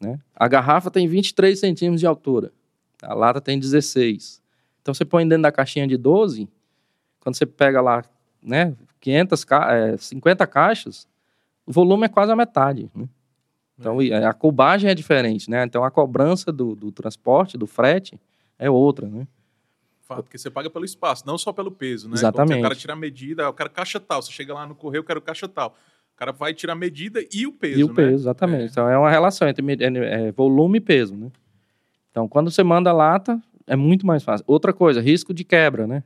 [0.00, 0.18] Né?
[0.34, 2.52] A garrafa tem 23 centímetros de altura.
[3.02, 4.42] A lata tem 16.
[4.82, 6.48] Então, você põe dentro da caixinha de 12,
[7.20, 8.04] quando você pega lá,
[8.42, 11.08] né, 500, ca- é, 50 caixas,
[11.66, 12.90] o volume é quase a metade.
[12.94, 13.08] Né?
[13.78, 15.62] Então, e a cobagem é diferente, né?
[15.64, 18.18] Então, a cobrança do, do transporte, do frete,
[18.58, 19.26] é outra, né?
[20.02, 22.14] Fato, porque você paga pelo espaço, não só pelo peso, né?
[22.14, 22.48] Exatamente.
[22.52, 24.22] Como o cara tira a medida, eu quero caixa tal.
[24.22, 25.76] Você chega lá no correio, eu quero caixa tal.
[26.16, 27.94] O cara vai tirar a medida e o peso, e o né?
[27.94, 28.70] peso, exatamente.
[28.70, 31.30] Então, é uma relação entre é, é, volume e peso, né?
[32.10, 34.42] Então, quando você manda lata, é muito mais fácil.
[34.48, 36.02] Outra coisa, risco de quebra, né?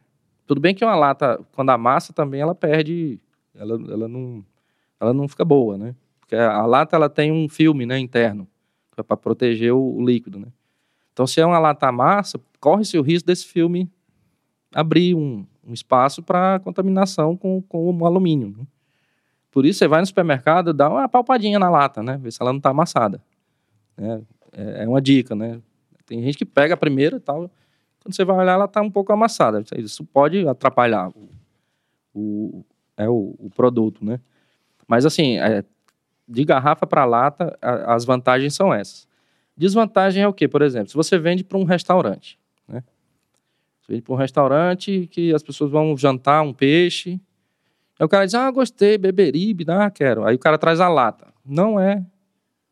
[0.48, 3.20] Tudo bem que uma lata, quando amassa também, ela perde,
[3.54, 4.44] ela, ela, não,
[4.98, 5.94] ela não fica boa, né?
[6.18, 8.48] Porque a lata, ela tem um filme, né, interno,
[9.06, 10.48] para proteger o, o líquido, né?
[11.12, 13.88] Então, se é uma lata massa, corre-se o risco desse filme
[14.74, 18.54] abrir um, um espaço para contaminação com, com o alumínio.
[18.58, 18.66] Né?
[19.50, 22.16] Por isso, você vai no supermercado, dá uma palpadinha na lata, né?
[22.18, 23.20] Ver se ela não está amassada.
[23.96, 24.22] né?
[24.52, 25.60] É, é uma dica, né?
[26.06, 27.50] Tem gente que pega a primeira e tal,
[28.02, 29.62] quando você vai olhar, ela está um pouco amassada.
[29.76, 31.28] Isso pode atrapalhar o,
[32.14, 32.64] o,
[32.96, 34.20] é, o, o produto, né?
[34.88, 35.64] Mas, assim, é,
[36.28, 39.08] de garrafa para lata, a- as vantagens são essas.
[39.56, 40.48] Desvantagem é o quê?
[40.48, 42.82] Por exemplo, se você vende para um restaurante, né?
[43.82, 47.20] Você vende para um restaurante que as pessoas vão jantar um peixe,
[48.00, 50.24] aí o cara diz, ah, gostei, beberibe, ah, quero.
[50.24, 51.32] Aí o cara traz a lata.
[51.44, 52.04] Não é.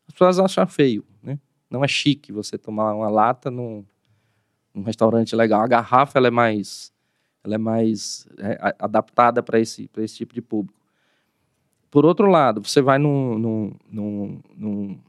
[0.07, 1.39] As pessoas acham feio, né?
[1.69, 3.85] Não é chique você tomar uma lata num,
[4.73, 5.61] num restaurante legal.
[5.61, 6.91] A garrafa, ela é mais,
[7.43, 10.79] ela é mais é, adaptada para esse, esse tipo de público.
[11.91, 14.99] Por outro lado, você vai num, num, num, num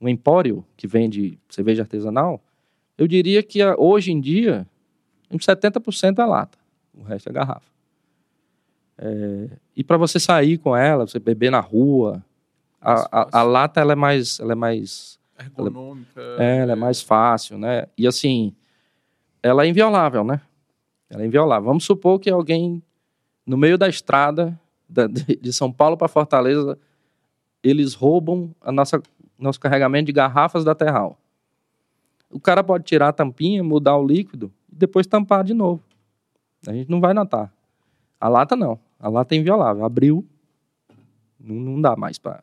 [0.00, 2.42] um empório que vende cerveja artesanal,
[2.98, 4.66] eu diria que a- hoje em dia,
[5.30, 6.58] uns 70% é lata,
[6.94, 7.73] o resto é garrafa.
[8.98, 12.24] É, e para você sair com ela, você beber na rua,
[12.80, 16.20] a, a, a lata ela é mais, ela é mais, Ergonômica.
[16.38, 17.86] é, ela é mais fácil, né?
[17.98, 18.54] E assim,
[19.42, 20.40] ela é inviolável, né?
[21.10, 21.66] Ela é inviolável.
[21.66, 22.82] Vamos supor que alguém
[23.46, 26.78] no meio da estrada da- de de São Paulo para Fortaleza,
[27.62, 29.02] eles roubam a nossa
[29.38, 31.18] nosso carregamento de garrafas da Terral.
[32.30, 35.82] O cara pode tirar a tampinha, mudar o líquido e depois tampar de novo.
[36.66, 37.52] A gente não vai notar.
[38.20, 38.78] A lata não.
[38.98, 39.84] A lata é inviolável.
[39.84, 40.26] Abriu,
[41.38, 42.42] não, não dá mais para.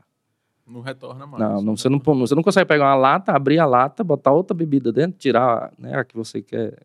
[0.68, 1.44] Não retorna mais.
[1.44, 4.56] Não, não, você, não, você não consegue pegar uma lata, abrir a lata, botar outra
[4.56, 6.78] bebida dentro, tirar né, a que você quer,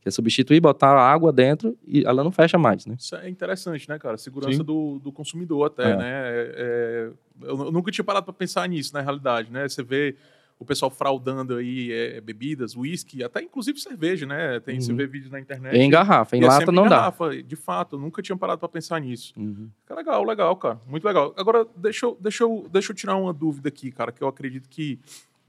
[0.00, 2.94] quer substituir, botar a água dentro e ela não fecha mais, né?
[2.98, 4.16] Isso é interessante, né, cara?
[4.16, 4.64] Segurança Sim.
[4.64, 5.96] do, do consumidor até, É.
[5.96, 6.10] né?
[6.10, 7.10] É- é-
[7.42, 9.66] eu, eu nunca tinha parado para pensar nisso, na realidade, né?
[9.68, 10.14] Você vê
[10.60, 14.60] o pessoal fraudando aí é, bebidas, uísque, até inclusive cerveja, né?
[14.60, 14.96] Tem, Você Uhum.
[14.98, 15.74] vê vídeos na internet.
[15.74, 16.90] Em garrafa, em é lata sempre não dá.
[16.96, 17.42] garrafa.
[17.42, 19.32] De fato, nunca tinha parado para pensar nisso.
[19.38, 19.70] Uhum.
[19.80, 20.78] Fica legal, legal, cara.
[20.86, 21.34] Muito legal.
[21.36, 24.68] Agora, deixa eu, deixa eu, deixa eu tirar uma dúvida aqui, cara, que eu acredito
[24.68, 25.00] que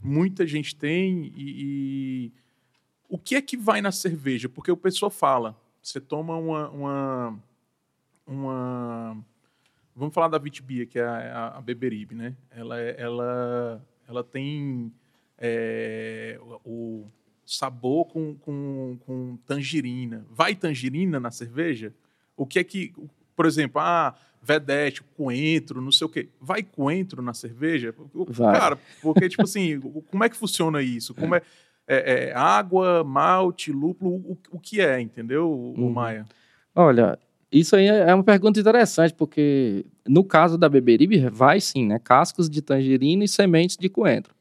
[0.02, 1.44] muita gente tem e,
[2.28, 2.32] e-
[3.10, 4.48] O que é que vai na cerveja?
[4.48, 6.70] Porque o pessoal fala, você toma uma...
[6.70, 7.40] uma,
[8.26, 9.18] uma-
[9.94, 12.34] Vamos falar da Vitibia, que é a, a Beberibe, né?
[12.50, 14.92] Ela, é- ela, ela tem
[15.42, 17.06] é, o
[17.46, 20.26] sabor com, com, com tangerina.
[20.30, 21.94] Vai tangerina na cerveja?
[22.38, 22.94] O que é que...
[23.36, 26.30] Por exemplo, ah, vedete, coentro, não sei o quê.
[26.40, 27.94] Vai coentro na cerveja?
[28.30, 28.60] Vai.
[28.60, 31.16] Cara, porque, tipo assim, como é que funciona isso?
[31.16, 31.42] Como é,
[31.88, 35.90] é- é água, malte, lúpulo, o, o que é, entendeu, o Uhum.
[35.92, 36.26] Maia?
[36.76, 37.18] Olha,
[37.52, 41.98] isso aí é uma pergunta interessante, porque no caso da Beberibe, vai sim, né?
[42.00, 44.34] Cascos de tangerina e sementes de coentro.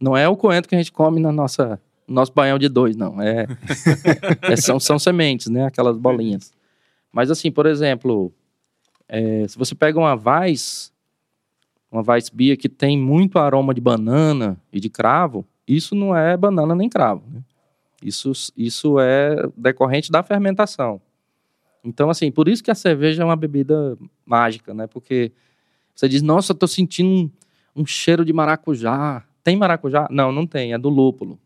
[0.00, 2.96] Não é o coentro que a gente come na nossa no nosso banhão de dois,
[2.96, 3.22] não.
[3.22, 3.46] É,
[4.42, 5.66] é- são, são sementes, né?
[5.66, 6.52] Aquelas bolinhas.
[7.12, 8.32] Mas assim, por exemplo,
[9.08, 10.92] é, se você pega uma Weiss,
[11.90, 16.36] uma Weiss Bia que tem muito aroma de banana e de cravo, Isso não é
[16.36, 17.22] banana nem cravo.
[17.30, 17.42] Né?
[18.02, 21.00] Isso, isso é decorrente da fermentação.
[21.84, 23.96] Então, assim, por isso que a cerveja é uma bebida
[24.26, 24.86] mágica, né?
[24.88, 25.32] Porque
[25.94, 29.24] você diz, nossa, eu tô sentindo um, um cheiro de maracujá.
[29.42, 30.06] Tem maracujá?
[30.10, 31.38] Não, não tem, é do lúpulo.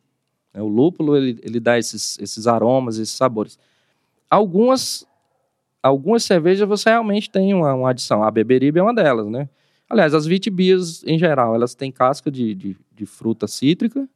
[0.53, 3.59] É, o lúpulo, ele, ele dá esses, esses aromas, esses sabores.
[4.31, 5.07] Algumas,
[5.83, 8.23] algumas cervejas você realmente tem uma, uma adição.
[8.23, 9.49] A beberibe é uma delas, né?
[9.89, 14.09] Aliás, as vitibias, em geral, elas têm casca de, de, de fruta cítrica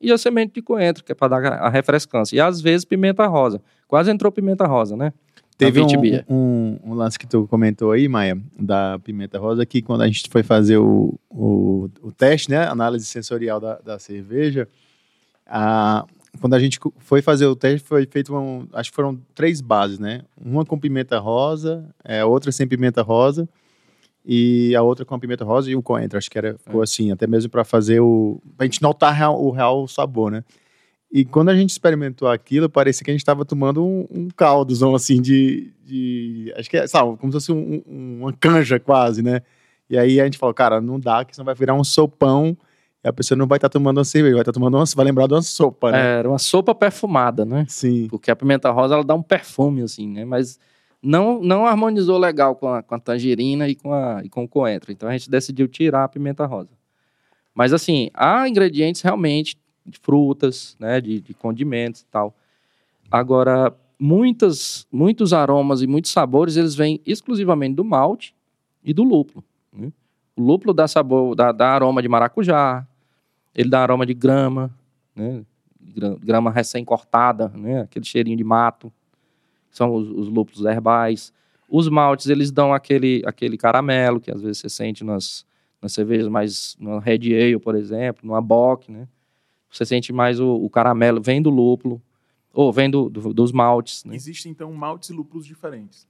[0.00, 2.36] e a semente de coentro, que é para dar a refrescância.
[2.36, 3.60] E às vezes pimenta rosa.
[3.86, 5.12] Quase entrou pimenta rosa, né?
[5.64, 5.86] Teve um,
[6.28, 10.28] um, um, lance que tu comentou aí, Maia, da pimenta rosa, que quando a gente
[10.30, 14.68] foi fazer o, o, o teste, né, análise sensorial da, da cerveja,
[15.46, 16.04] a,
[16.40, 19.98] quando a gente foi fazer o teste, foi feito, um, acho que foram três bases,
[19.98, 20.22] né?
[20.42, 23.48] Uma com pimenta rosa, é, outra sem pimenta rosa,
[24.24, 26.16] e a outra com a pimenta rosa e o coentro.
[26.16, 26.84] Acho que era, ficou é.
[26.84, 28.40] assim, até mesmo para fazer o.
[28.56, 30.44] pra gente notar real, o real sabor, né?
[31.12, 34.94] E quando a gente experimentou aquilo, parecia que a gente estava tomando um, um caldozão,
[34.94, 36.50] assim, de, de.
[36.56, 39.42] Acho que é, sabe, como se fosse um, um, uma canja quase, né?
[39.90, 42.56] E aí a gente falou, cara, não dá, que senão vai virar um sopão
[43.04, 44.84] e a pessoa não vai estar tá tomando uma cerveja, vai estar tá tomando uma.
[44.96, 45.98] Vai lembrar de uma sopa, né?
[45.98, 47.66] É, era uma sopa perfumada, né?
[47.68, 48.06] Sim.
[48.08, 50.24] Porque a pimenta rosa, ela dá um perfume, assim, né?
[50.24, 50.58] Mas
[51.02, 54.48] não, não harmonizou legal com a, com a tangerina e com, a, e com o
[54.48, 54.90] coentro.
[54.90, 56.70] Então a gente decidiu tirar a pimenta rosa.
[57.54, 62.34] Mas, assim, há ingredientes realmente de frutas, né, de, de condimentos e tal.
[63.10, 68.34] Agora, muitas, muitos aromas e muitos sabores, eles vêm exclusivamente do malte
[68.82, 69.44] e do lúpulo.
[69.72, 69.92] Né?
[70.36, 72.86] O lúpulo dá sabor, dá, dá, aroma de maracujá,
[73.54, 74.74] ele dá aroma de grama,
[75.14, 75.44] né?
[76.20, 77.82] grama recém-cortada, né?
[77.82, 78.92] aquele cheirinho de mato.
[79.70, 81.32] São os, os, lúpulos herbais.
[81.68, 85.46] Os maltes, eles dão aquele, aquele caramelo, que às vezes você sente nas,
[85.80, 86.76] nas cervejas mais...
[86.78, 89.06] no Red Ale, por exemplo, no Bock, né?
[89.72, 92.00] Você sente mais o, o caramelo, vem do lúpulo,
[92.52, 94.04] ou vem do, do, dos maltes.
[94.04, 94.14] Né?
[94.14, 96.06] Existem, então, maltes e lúpulos diferentes?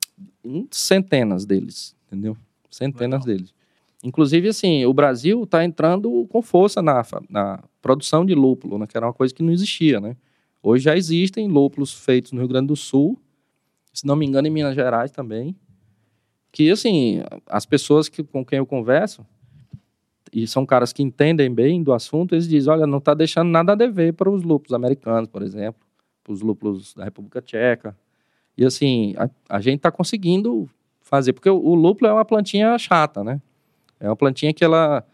[0.71, 2.37] Centenas deles, entendeu?
[2.69, 3.37] Centenas Legal.
[3.37, 3.55] deles.
[4.03, 8.97] Inclusive, assim, o Brasil está entrando com força na, na produção de lúpulo, né, que
[8.97, 10.17] era uma coisa que não existia, né?
[10.61, 13.17] Hoje já existem lúpulos feitos no Rio Grande do Sul,
[13.93, 15.55] se não me engano, em Minas Gerais também,
[16.51, 19.25] que, assim, as pessoas que, com quem eu converso,
[20.33, 23.73] e são caras que entendem bem do assunto, eles dizem, olha, não está deixando nada
[23.73, 25.83] a dever para os lúpulos americanos, por exemplo,
[26.25, 27.95] para os lúpulos da República Tcheca.
[28.57, 30.69] E assim, a, a gente está conseguindo
[31.03, 33.43] fazer, porque o, o, lúpulo é uma plantinha chata, né?
[34.01, 35.05] É uma plantinha que ela,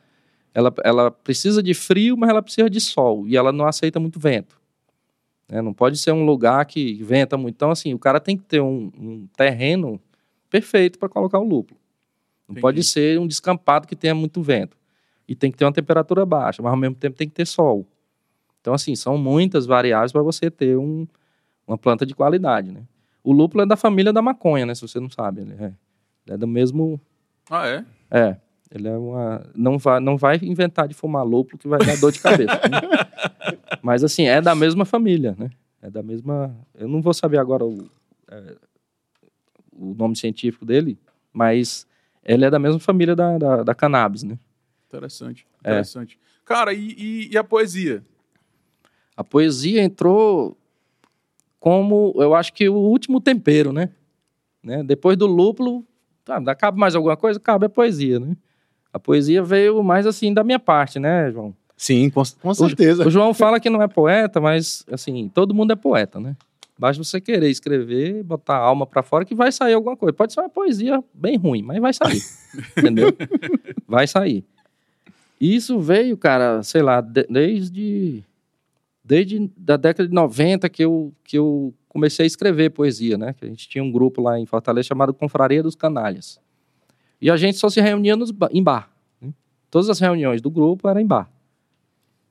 [0.55, 4.21] ela, ela precisa de frio, mas ela precisa de sol, e ela não aceita muito
[4.21, 4.57] vento.
[5.49, 5.61] Né?
[5.61, 7.57] Não pode ser um lugar que venta muito.
[7.57, 10.01] Então, assim, o cara tem que ter um, um terreno
[10.49, 11.81] perfeito para colocar o lúpulo.
[12.47, 12.63] Não Entendi.
[12.63, 14.78] pode ser um descampado que tenha muito vento
[15.29, 17.87] e tem que ter uma temperatura baixa, mas ao mesmo tempo tem que ter sol.
[18.61, 21.07] Então, assim, são muitas variáveis para você ter um,
[21.67, 22.83] uma planta de qualidade, né?
[23.23, 24.75] O lúpulo é da família da maconha, né?
[24.75, 25.73] Se você não sabe, ele é,
[26.29, 27.01] é do mesmo...
[27.51, 27.85] Ah, é?
[28.11, 28.37] É.
[28.71, 29.47] Ele é uma...
[29.55, 32.55] Não vai, não vai inventar de fumar lúpulo que vai dar dor de cabeça.
[32.55, 32.81] né?
[33.83, 35.51] Mas, assim, é da mesma família, né?
[35.81, 36.55] É da mesma...
[36.75, 37.89] Eu não vou saber agora o,
[38.31, 38.57] é,
[39.79, 40.99] o nome científico dele,
[41.33, 41.87] mas
[42.25, 44.39] ele é da mesma família da, da, da cannabis, né?
[44.89, 46.19] Interessante, interessante.
[46.23, 46.39] É.
[46.45, 48.03] Cara, e, e, e, a poesia?
[49.15, 50.57] A poesia entrou
[51.61, 53.91] como, eu acho que o último tempero, né?
[54.63, 54.83] né?
[54.83, 55.85] Depois do lúpulo,
[56.25, 57.39] tá, cabe mais alguma coisa?
[57.39, 58.35] Cabe a poesia, né?
[58.91, 61.55] A poesia veio mais assim da minha parte, né, João?
[61.77, 63.05] Sim, com, com certeza.
[63.05, 66.35] O, o João fala que não é poeta, mas, assim, todo mundo é poeta, né?
[66.79, 70.13] Basta você querer escrever, botar a alma para fora que vai sair alguma coisa.
[70.13, 72.23] Pode ser uma poesia bem ruim, mas vai sair.
[72.79, 73.09] entendeu?
[73.87, 74.45] Vai sair.
[75.41, 78.25] Isso veio, cara, sei lá, desde
[79.09, 83.33] desde da década de 90 que eu, que eu comecei a escrever poesia, né?
[83.33, 86.39] Que a gente tinha um grupo lá em Fortaleza chamado Confraria dos Canalhas.
[87.19, 88.91] E a gente só se reunia nos, em bar.
[89.21, 89.33] Né?
[89.71, 91.31] Todas as reuniões do grupo eram em bar.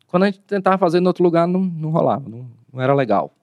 [0.06, 3.34] Quando a gente tentava fazer em outro lugar, não, não rolava, não, não era legal.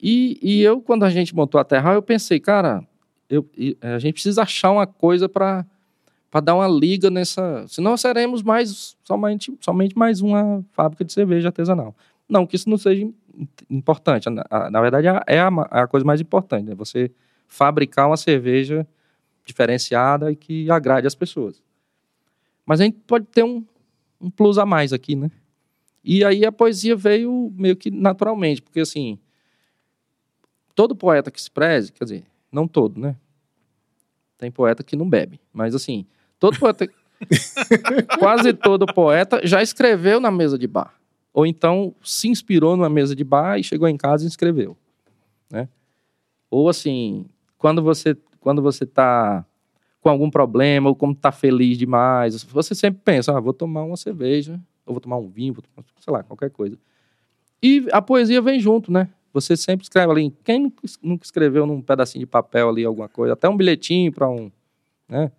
[0.00, 2.86] E, e, eu, quando a gente montou a Terra, eu pensei, cara,
[3.28, 3.48] eu,
[3.80, 5.66] a gente precisa achar uma coisa para
[6.32, 7.66] para dar uma liga nessa.
[7.68, 11.94] Senão seremos mais somente, somente mais uma fábrica de cerveja artesanal.
[12.26, 13.06] Não que isso não seja
[13.68, 14.30] importante.
[14.30, 16.74] Na, verdade, é a, a, coisa mais importante, né?
[16.74, 17.12] Você
[17.46, 18.88] fabricar uma cerveja
[19.44, 21.62] diferenciada e que agrade as pessoas.
[22.64, 23.62] Mas a gente pode ter um,
[24.18, 25.30] um plus a mais aqui, né?
[26.02, 29.18] E aí a poesia veio meio que naturalmente, porque assim,
[30.74, 33.16] todo poeta que se preze, quer dizer, não todo, né?
[34.38, 36.06] Tem poeta que não bebe, mas assim,
[36.42, 36.88] Todo poeta,
[38.18, 40.92] quase todo poeta já escreveu na mesa de bar.
[41.32, 44.76] ou então se inspirou numa mesa de bar e chegou em casa e escreveu,
[45.48, 45.68] né?
[46.50, 47.26] Ou assim,
[47.56, 49.46] quando você quando você está
[50.00, 53.96] com algum problema ou como está feliz demais, você sempre pensa, ah, vou tomar uma
[53.96, 56.76] cerveja, ou vou tomar um vinho, vou tomar, sei lá, qualquer coisa.
[57.62, 59.08] E a poesia vem junto, né?
[59.32, 60.36] Você sempre escreve ali.
[60.42, 63.34] Quem nunca escreveu num pedacinho de papel ali alguma coisa?
[63.34, 64.50] Até um bilhetinho para um,
[65.08, 65.30] né?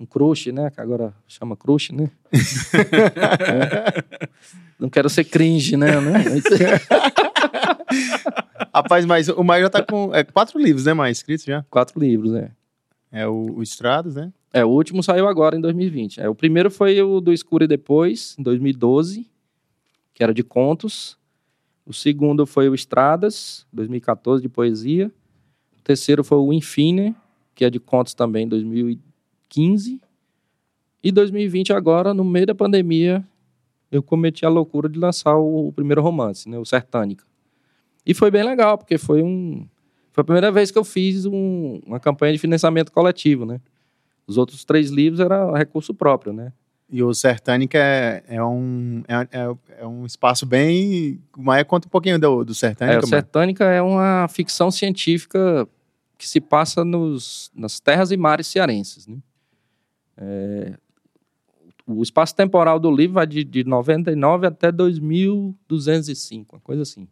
[0.00, 0.70] Um crush, né?
[0.70, 2.10] Que agora chama crush, né?
[2.32, 4.02] é.
[4.80, 5.88] Não quero ser cringe, né?
[8.74, 11.62] Rapaz, mas o Maio já tá com é, quatro livros, né, mais escritos já?
[11.68, 12.50] Quatro livros, né?
[13.12, 14.32] É o, o Estradas, né?
[14.52, 16.20] É, o último saiu agora em 2020.
[16.20, 19.28] É, o primeiro foi o do Escuro e Depois, em 2012,
[20.14, 21.18] que era de contos.
[21.84, 25.10] O segundo foi o Estradas, 2014, de poesia.
[25.78, 27.14] O terceiro foi o Infine,
[27.54, 28.48] que é de contos também,
[29.50, 30.00] 2015.
[31.02, 33.24] E 2020, agora, no meio da pandemia,
[33.90, 37.24] eu cometi a loucura de lançar o, o primeiro romance, né, o Sertânica.
[38.06, 39.66] E foi bem legal, porque foi um.
[40.12, 43.60] Foi a primeira vez que eu fiz um, uma campanha de financiamento coletivo, né?
[44.26, 46.52] Os outros três livros era recurso próprio, né?
[46.88, 51.20] E o Sertânica é, é, um, é, é, é, um espaço bem.
[51.36, 52.96] Maia conta um pouquinho do, do Sertânica.
[52.96, 55.68] É, o Sertânica é uma ficção científica
[56.18, 59.06] que se passa nos, nas terras e mares cearenses.
[59.06, 59.18] Né?
[60.20, 60.74] É,
[61.86, 67.08] o espaço temporal do livro vai de, de 99 até 2205, uma coisa assim.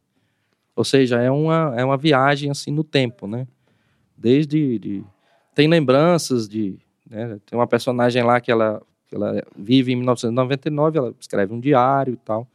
[0.77, 3.49] Ou seja, é uma, é uma viagem assim no tempo, né?
[4.17, 4.79] Desde.
[4.79, 5.05] De,
[5.55, 6.79] tem lembranças de.
[7.09, 7.41] Né?
[7.45, 12.15] Tem uma personagem lá que ela, que ela vive em 1999, ela escreve um diário
[12.15, 12.47] e tal.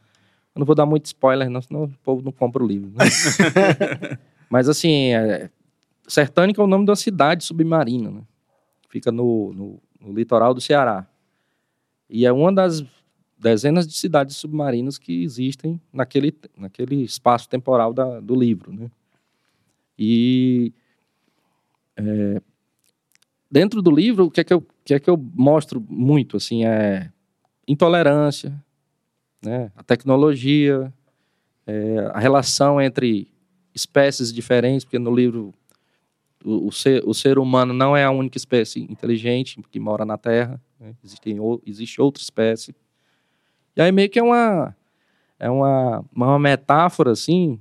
[0.54, 2.90] Eu não vou dar muito spoiler, não, senão o povo não compra o livro.
[2.90, 3.04] Né?
[4.48, 5.50] Mas assim, é,
[6.06, 8.22] Sertânica é o nome de uma cidade submarina, né?
[8.88, 11.06] Fica no, no, no litoral do Ceará.
[12.08, 12.84] E é uma das
[13.38, 18.72] dezenas de cidades submarinas que existem naquele, naquele espaço temporal da, do livro.
[18.72, 18.90] Né?
[19.98, 20.72] E
[21.96, 22.40] é,
[23.50, 26.36] dentro do livro, o que é que eu, que é que eu mostro muito?
[26.36, 27.10] Assim, é
[27.66, 28.52] intolerância,
[29.42, 29.70] né?
[29.76, 30.92] a tecnologia,
[31.66, 33.28] é, a relação entre
[33.74, 35.52] espécies diferentes, porque no livro
[36.44, 40.60] o, ser, o ser humano não é a única espécie inteligente que mora na Terra,
[40.78, 40.94] né?
[41.02, 42.74] Existem, existe outra espécie.
[43.74, 44.76] E aí meio que é uma
[45.38, 47.58] é uma, uma metáfora assim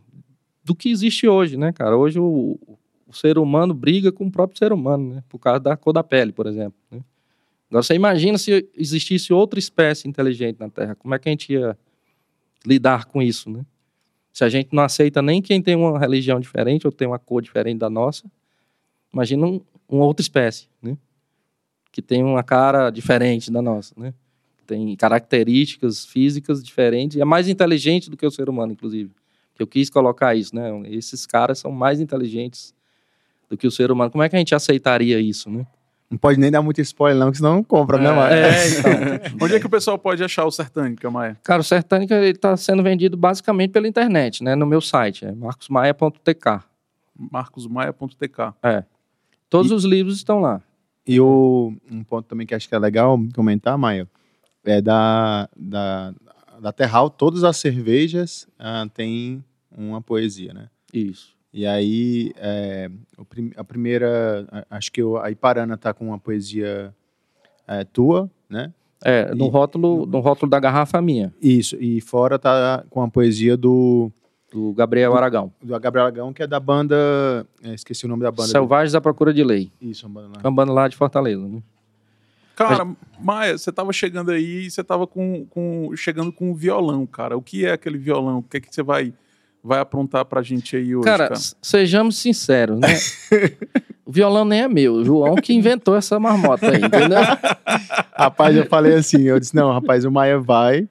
[0.63, 1.97] do que existe hoje, né, cara?
[1.97, 2.59] Hoje o,
[3.07, 5.23] o ser humano briga com o próprio ser humano, né?
[5.29, 6.77] Por causa da cor da pele, por exemplo.
[6.91, 7.01] Né?
[7.69, 11.53] Agora você imagina se existisse outra espécie inteligente na Terra, como é que a gente
[11.53, 11.77] ia
[12.65, 13.65] lidar com isso, né?
[14.31, 17.41] Se a gente não aceita nem quem tem uma religião diferente ou tem uma cor
[17.41, 18.29] diferente da nossa,
[19.13, 20.97] imagina um, uma outra espécie, né?
[21.91, 24.13] Que tem uma cara diferente da nossa, né?
[24.65, 29.11] tem características físicas diferentes e é mais inteligente do que o ser humano, inclusive.
[29.57, 30.69] Eu quis colocar isso, né?
[30.85, 32.73] Esses caras são mais inteligentes
[33.49, 34.09] do que o ser humano.
[34.09, 35.65] Como é que a gente aceitaria isso, né?
[36.09, 38.35] Não pode nem dar muito spoiler, não, que senão não compra, né, é, né, Maia?
[38.35, 39.37] É, então.
[39.41, 41.37] Onde é que o pessoal pode achar o Sertânica, Maia?
[41.43, 44.55] Cara, o Sertânica está sendo vendido basicamente pela internet, né?
[44.55, 46.63] No meu site, é marcosmaia.tk.
[47.31, 48.53] marcosmaia.tk.
[48.61, 48.83] É.
[49.53, 50.63] Todos e, os livros estão lá.
[51.05, 54.09] E o, um ponto também que acho que é legal comentar, Maia,
[54.65, 56.11] é da, da,
[56.59, 59.43] da Terral, todas as cervejas ah, têm
[59.77, 60.69] uma poesia, né?
[60.91, 61.35] Isso.
[61.53, 62.89] E aí, é,
[63.55, 66.91] a primeira, acho que a Iparana tá com uma poesia
[67.67, 68.73] é, tua, né?
[69.05, 71.31] É, no, e, rótulo, no rótulo da garrafa minha.
[71.39, 74.11] Isso, e fora tá com a poesia do...
[74.53, 75.51] Do Gabriel Aragão.
[75.61, 77.45] Do, Gabriel Aragão, que é da banda...
[77.63, 78.49] É, esqueci o nome da banda.
[78.49, 79.71] Selvagens à Procura de Lei.
[79.81, 80.41] Isso, uma banda lá.
[80.43, 81.61] É uma banda lá de Fortaleza, né?
[82.55, 82.87] Cara.
[83.19, 87.35] Maia, você tava chegando aí, você tava com, com, chegando com um violão, cara.
[87.35, 88.39] O que é aquele violão?
[88.39, 89.13] O que é que você vai,
[89.63, 91.29] vai aprontar pra gente aí hoje, cara?
[91.29, 91.39] cara?
[91.61, 92.89] sejamos sinceros, né?
[94.05, 97.19] o violão nem é meu, o João que inventou essa marmota aí, entendeu?
[98.15, 100.87] rapaz, eu falei assim, eu disse, não, rapaz, o Maia vai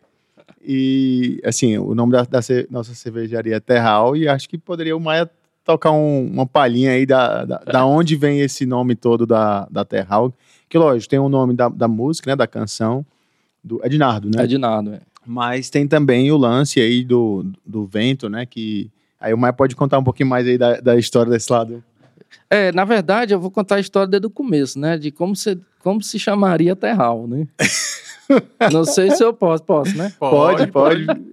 [0.64, 2.40] e, assim, o nome da, da
[2.70, 5.28] nossa cervejaria é Terral e acho que poderia o Maia
[5.64, 9.84] tocar um, uma palhinha aí da, da, da, onde vem esse nome todo da, da
[9.84, 10.32] Terral,
[10.68, 12.36] que, lógico, tem o nome da, da música, né?
[12.36, 13.04] Da canção.
[13.62, 14.42] Do Ednardo, né?
[14.42, 15.00] Ednardo, é.
[15.24, 18.44] Mas tem também o lance aí do, do vento, né?
[18.46, 18.90] Que.
[19.20, 21.84] Aí o Maia pode contar um pouquinho mais aí da, da história desse lado.
[22.50, 24.98] É, na verdade, eu vou contar a história desde o começo, né?
[24.98, 27.46] De como se, como se chamaria Terral, né?
[28.72, 30.12] Não sei se eu posso, posso, né?
[30.18, 31.06] Pode, pode.
[31.06, 31.32] pode.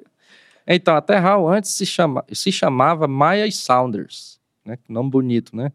[0.68, 4.78] Então, a Terral antes se, chama, se chamava Maia Saunders, né?
[4.88, 5.72] Nome bonito, né?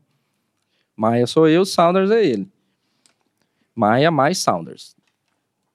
[0.97, 2.49] Maia sou eu, Saunders é ele.
[3.75, 4.95] Maia mais Saunders.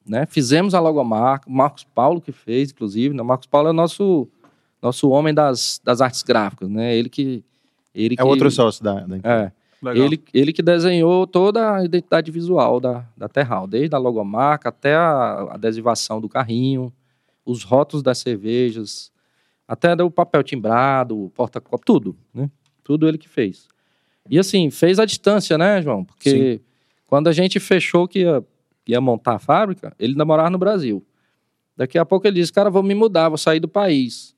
[0.05, 0.25] né?
[0.25, 3.13] Fizemos a logomarca, o Marcos Paulo que fez, inclusive.
[3.13, 3.21] Né?
[3.21, 4.27] O Marcos Paulo é o nosso,
[4.81, 6.95] nosso homem das, das artes gráficas, né?
[6.95, 7.43] Ele que...
[7.93, 9.45] Ele É que, outro sócio da, da empresa.
[9.45, 10.05] É, Legal.
[10.05, 14.95] ele, ele que desenhou toda a identidade visual da, da Terral, desde a logomarca até
[14.95, 16.91] a adesivação do carrinho,
[17.45, 19.11] os rótulos das cervejas,
[19.67, 22.49] até o papel timbrado, o porta-copo, tudo, né?
[22.83, 23.67] Tudo ele que fez.
[24.29, 26.03] E assim, fez à distância, né, João?
[26.03, 26.61] Porque
[27.07, 28.43] quando a gente fechou que ia,
[28.87, 31.05] ia montar a fábrica, ele ainda morava no Brasil.
[31.77, 34.35] Daqui a pouco ele disse, cara, vou me mudar, vou sair do país.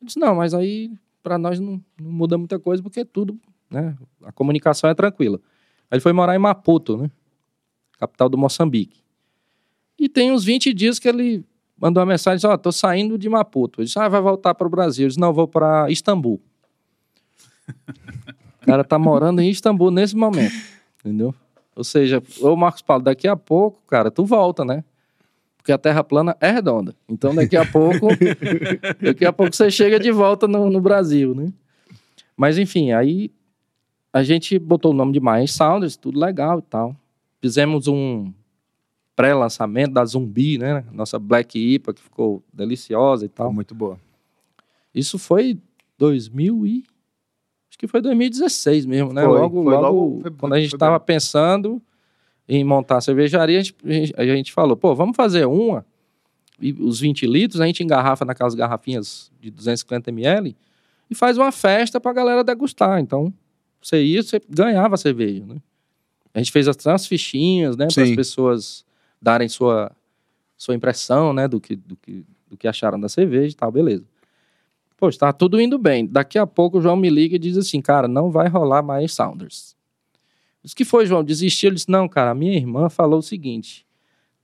[0.00, 0.90] Eu disse, não, mas aí
[1.22, 3.38] para nós não, não muda muita coisa, porque tudo,
[3.70, 3.96] né?
[4.24, 5.40] A comunicação é tranquila.
[5.90, 7.10] Aí ele foi morar em Maputo, né?
[7.98, 9.00] Capital do Moçambique.
[9.98, 11.44] E tem uns 20 dias que ele
[11.76, 13.80] mandou uma mensagem, disse, ó, tô saindo de Maputo.
[13.80, 15.04] Ele disse, ah, vai voltar para o Brasil.
[15.04, 16.40] Eu disse, não, vou para Istambul.
[18.62, 20.54] O cara tá morando em Istambul nesse momento,
[21.00, 21.34] entendeu?
[21.74, 24.84] Ou seja, ô Marcos Paulo, daqui a pouco, cara, tu volta, né?
[25.56, 26.94] Porque a Terra plana é redonda.
[27.08, 28.08] Então daqui a pouco,
[29.00, 31.52] daqui a pouco você chega de volta no, no Brasil, né?
[32.36, 33.30] Mas enfim, aí
[34.12, 36.96] a gente botou o nome de Miles Sounders, tudo legal e tal.
[37.40, 38.32] Fizemos um
[39.14, 40.84] pré-lançamento da Zumbi, né?
[40.92, 43.52] Nossa Black IPA, que ficou deliciosa e tal.
[43.52, 43.98] Muito boa.
[44.94, 45.58] Isso foi
[45.98, 46.84] 2000 e...
[47.70, 49.24] Acho que foi 2016 mesmo, né?
[49.24, 51.82] Foi, logo, foi logo, logo- foi- quando a gente estava pensando
[52.48, 53.76] em montar a cervejaria, a gente,
[54.16, 55.84] a gente- a falou, pô, vamos fazer uma,
[56.60, 60.56] e os 20 litros, a gente engarrafa naquelas garrafinhas de 250 ml
[61.10, 62.98] e faz uma festa pra galera degustar.
[63.00, 63.32] Então,
[63.80, 65.56] você ia, você ganhava a cerveja, né?
[66.34, 67.88] A gente fez as fichinhas, né?
[67.92, 68.84] Para as pessoas
[69.20, 69.90] darem sua,
[70.56, 71.48] sua impressão, né?
[71.48, 74.04] Do que, do, que, do que acharam da cerveja e tal, beleza.
[74.96, 76.06] Poxa, tá tudo indo bem.
[76.06, 79.14] Daqui a pouco o João me liga e diz assim, cara, não vai rolar mais
[79.14, 79.76] Sounders.
[80.62, 81.68] Diz que foi, João, desistiu.
[81.68, 83.86] Ele disse, não, cara, a minha irmã falou o seguinte,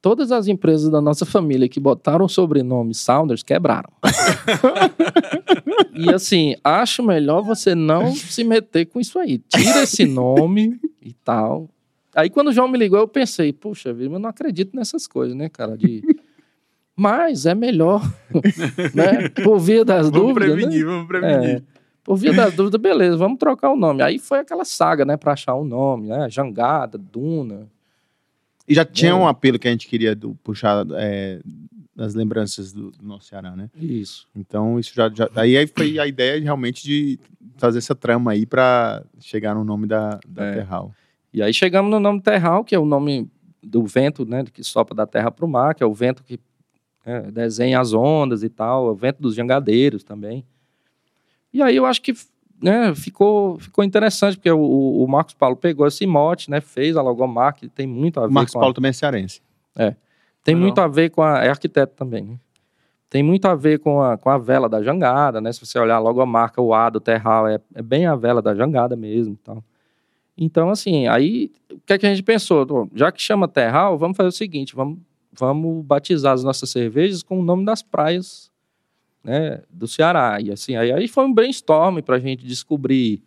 [0.04, 3.88] todas as empresas da nossa família que botaram o sobrenome Sounders quebraram.
[5.96, 9.38] e assim, acho melhor você não se meter com isso aí.
[9.38, 11.70] Tira esse nome e tal.
[12.14, 15.34] Aí quando o João me ligou, eu pensei, puxa vida, eu não acredito nessas coisas,
[15.34, 15.74] né, cara?
[15.74, 16.02] De...
[16.94, 18.02] Mas é melhor,
[18.92, 19.30] né?
[19.42, 20.54] Por via das Vamos dúvidas, né?
[20.54, 21.48] prevenir, vamos prevenir.
[21.48, 21.62] É.
[22.04, 24.02] Por via das dúvidas, beleza, vamos trocar o nome.
[24.02, 26.28] Aí foi aquela saga, né, pra achar um nome, né?
[26.28, 27.72] Jangada, Duna.
[28.66, 29.14] E já tinha É.
[29.14, 31.40] um apelo que a gente queria do- puxar é,
[31.94, 33.70] das lembranças do, do nosso Ceará, né?
[33.76, 34.26] Isso.
[34.34, 35.28] Então, isso já, já.
[35.36, 37.18] Aí foi a ideia realmente de
[37.56, 40.54] fazer essa trama aí pra chegar no nome da, da É.
[40.54, 40.92] Terral.
[41.32, 43.28] E aí chegamos no nome Terral, que é o nome
[43.62, 46.38] do vento, né, que sopra da terra para o mar, que é o vento que
[47.04, 50.44] né, desenha as ondas e tal, é o vento dos jangadeiros também.
[51.52, 52.12] E aí eu acho que
[52.62, 54.58] né, ficou, ficou interessante, porque o,
[55.02, 58.34] o Marcos Paulo pegou esse mote, né, fez a logomarca, tem muito a O ver
[58.34, 59.40] Marcos com a- Paulo também é cearense.
[60.42, 60.60] tem Legal.
[60.62, 61.44] muito a ver com a.
[61.44, 62.38] É arquiteto também, né?
[63.10, 65.52] Tem muito a ver com a, com a vela da jangada, né?
[65.52, 68.54] Se você olhar a marca, o A do Terral, é, é bem a vela da
[68.54, 69.62] jangada mesmo e tal.
[70.36, 72.66] Então, assim, aí o que é que a gente pensou?
[72.92, 74.98] Já que chama Terral, vamos fazer o seguinte: vamos,
[75.32, 78.50] vamos batizar as nossas cervejas com o nome das praias
[79.24, 80.38] né, do Ceará.
[80.40, 83.22] E assim, aí, aí foi um brainstorm para a gente descobrir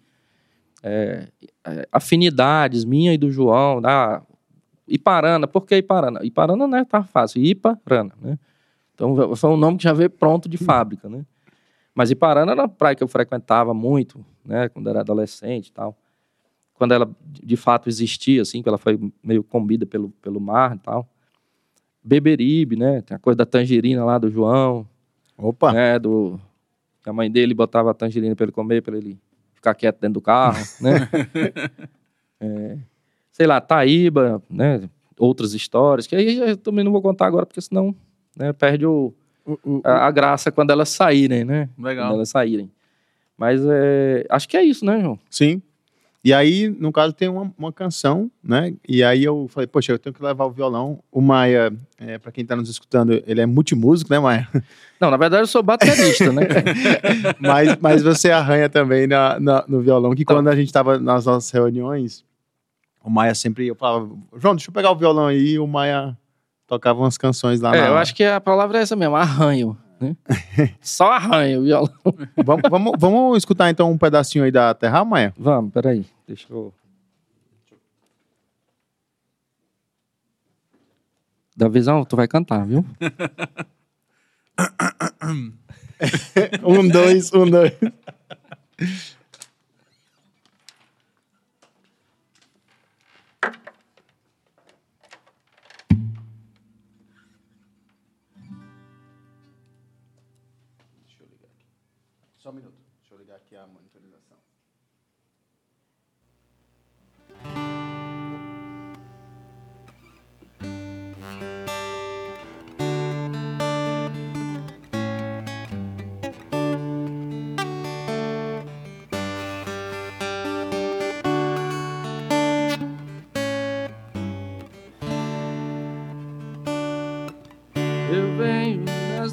[0.83, 1.27] é,
[1.65, 4.21] é, afinidades minha e do João, da
[4.87, 5.47] Iparana.
[5.47, 6.19] Por que Iparana?
[6.23, 8.37] Iparana não é tá fácil, Iparana, né?
[8.93, 11.25] Então foi um nome que já veio pronto de fábrica, né?
[11.93, 15.97] Mas Iparana era uma praia que eu frequentava muito, né, quando era adolescente e tal.
[16.75, 20.79] Quando ela de fato existia, assim, que ela foi meio combida pelo, pelo mar e
[20.79, 21.09] tal.
[22.03, 23.01] Beberibe, né?
[23.01, 24.87] Tem a coisa da tangerina lá do João,
[25.37, 25.71] Opa!
[25.73, 25.99] né?
[25.99, 26.39] Do
[27.05, 29.17] a mãe dele botava a tangerina para ele comer, para ele
[29.53, 31.07] ficar quieto dentro do carro, né?
[32.39, 32.77] É,
[33.31, 34.89] sei lá, Taíba, né?
[35.17, 37.95] Outras histórias que aí eu também não vou contar agora porque senão
[38.35, 39.13] né, perde o,
[39.45, 41.69] O- o- a, a graça quando elas saírem, né?
[41.75, 42.13] Quando Legal.
[42.13, 42.69] elas saírem.
[43.37, 45.17] Mas é, acho que é isso, né, João?
[45.29, 45.61] Sim.
[46.27, 48.73] E aí, no caso, tem uma, uma canção, né?
[48.85, 50.99] E aí eu falei, poxa, eu tenho que levar o violão.
[51.09, 54.45] O Maia, é, para quem tá nos escutando, ele é multimúsico, né, Maia?
[54.99, 56.41] Não, na verdade eu sou baterista, né?
[57.39, 60.35] mas, mas você arranha também na, na- no violão, que Então.
[60.35, 62.25] quando a gente tava nas nossas reuniões,
[63.01, 66.17] o Maia sempre, eu falava, João, deixa eu pegar o violão aí, e o Maia
[66.67, 67.87] tocava umas canções lá É, na...
[67.87, 69.77] eu acho que a palavra é essa mesmo, arranho.
[69.99, 70.15] Né?
[70.81, 71.91] Só arranho o violão.
[72.43, 75.33] vamos, vamos, vamos escutar então um pedacinho aí da Terra, Maia?
[75.37, 76.05] Vamos, peraí.
[76.27, 76.73] Deixa eu.
[81.55, 82.85] Da visão, tu vai cantar, viu?
[86.63, 87.73] Um, dois, um, dois.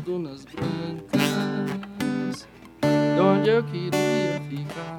[0.04, 1.16] Dunas brancas,
[2.82, 4.98] de onde eu queria ficar.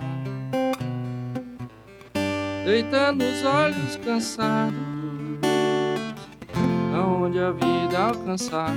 [2.66, 4.74] Deitando os olhos cansados,
[6.96, 8.74] aonde a vida alcançar.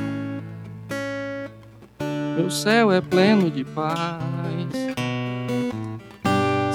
[2.37, 4.23] Meu céu é pleno de paz,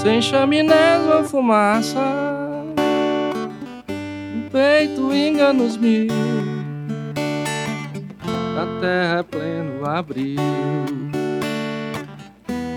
[0.02, 2.00] sem chaminés ou fumaça.
[4.36, 6.53] No peito enganos mil a
[8.84, 10.36] terra é pleno abril.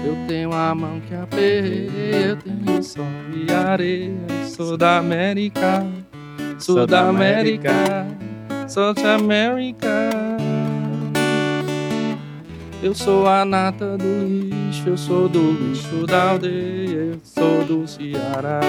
[0.07, 3.05] Eu tenho a mão que aperreia, eu tenho sol
[3.35, 4.15] e areia.
[4.47, 5.85] Sou da América,
[6.61, 8.07] sou, da da América,
[8.69, 9.89] sou da América.
[12.81, 17.85] Eu sou a nata do lixo, eu sou do lixo da aldeia, eu sou do
[17.85, 18.61] Ceará.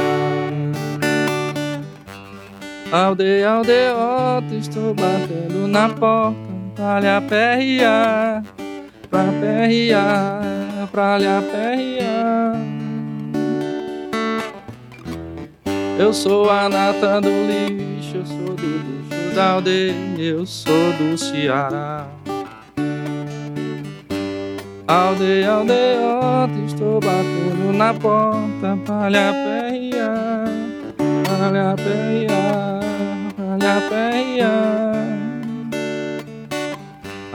[2.91, 8.43] Aldeia, aldeota, estou batendo na porta pra lhe aperrear,
[9.09, 10.41] pra aperrear,
[10.91, 12.55] pra lhe aperrear.
[15.97, 21.17] Eu sou a nata do lixo, eu sou do lixo da aldeia, eu sou do
[21.17, 22.05] Ceará.
[24.87, 30.45] Aldeia, aldeota, estou batendo na porta pra aperrear,
[31.23, 32.79] pra aperrear,
[33.35, 34.96] pra lhe aperrear.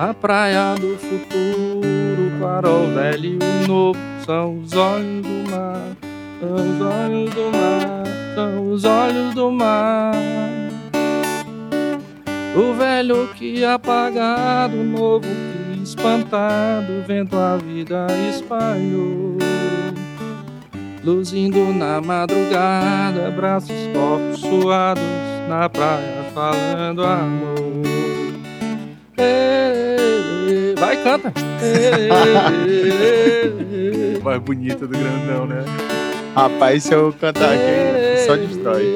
[0.02, 2.32] A praia do futuro,
[2.66, 5.96] o velho e o novo, são os olhos do mar,
[6.40, 10.12] são os olhos do mar, são os olhos do mar.
[12.56, 19.38] O velho que apagado, o novo que espantado, vendo a vida espalhou.
[21.04, 25.04] Luzindo na madrugada, braços corpos suados,
[25.48, 27.91] na praia falando amor.
[30.78, 31.32] Vai, canta.
[34.22, 35.64] Mais bonita do grandão, né?
[36.34, 38.94] Rapaz, se eu cantar aqui, só destrói.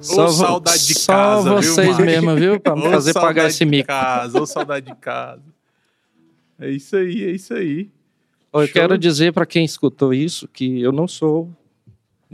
[0.00, 2.02] Só, vo- saudade de só casa, viu, vocês Mike?
[2.02, 2.60] mesmo, viu?
[2.60, 3.88] Pra Ô, fazer pagar esse mico.
[3.88, 5.42] casa, ô saudade de casa.
[6.60, 7.90] É isso aí, é isso aí.
[8.52, 8.72] Eu Show.
[8.72, 11.50] quero dizer para quem escutou isso que eu não sou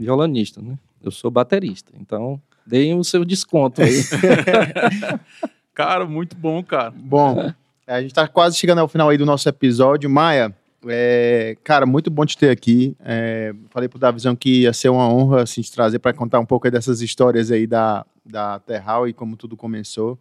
[0.03, 0.77] violonista, né?
[1.01, 1.91] Eu sou baterista.
[1.99, 4.01] Então, deem o seu desconto aí.
[5.73, 6.91] Cara, muito bom, cara.
[6.95, 7.51] Bom,
[7.87, 10.07] a gente tá quase chegando ao final aí do nosso episódio.
[10.09, 10.55] Maia,
[10.87, 12.95] é, cara, muito bom te ter aqui.
[12.99, 16.45] É, falei pro Davizão que ia ser uma honra assim, te trazer para contar um
[16.45, 20.19] pouco aí dessas histórias aí da, da Terral e como tudo começou.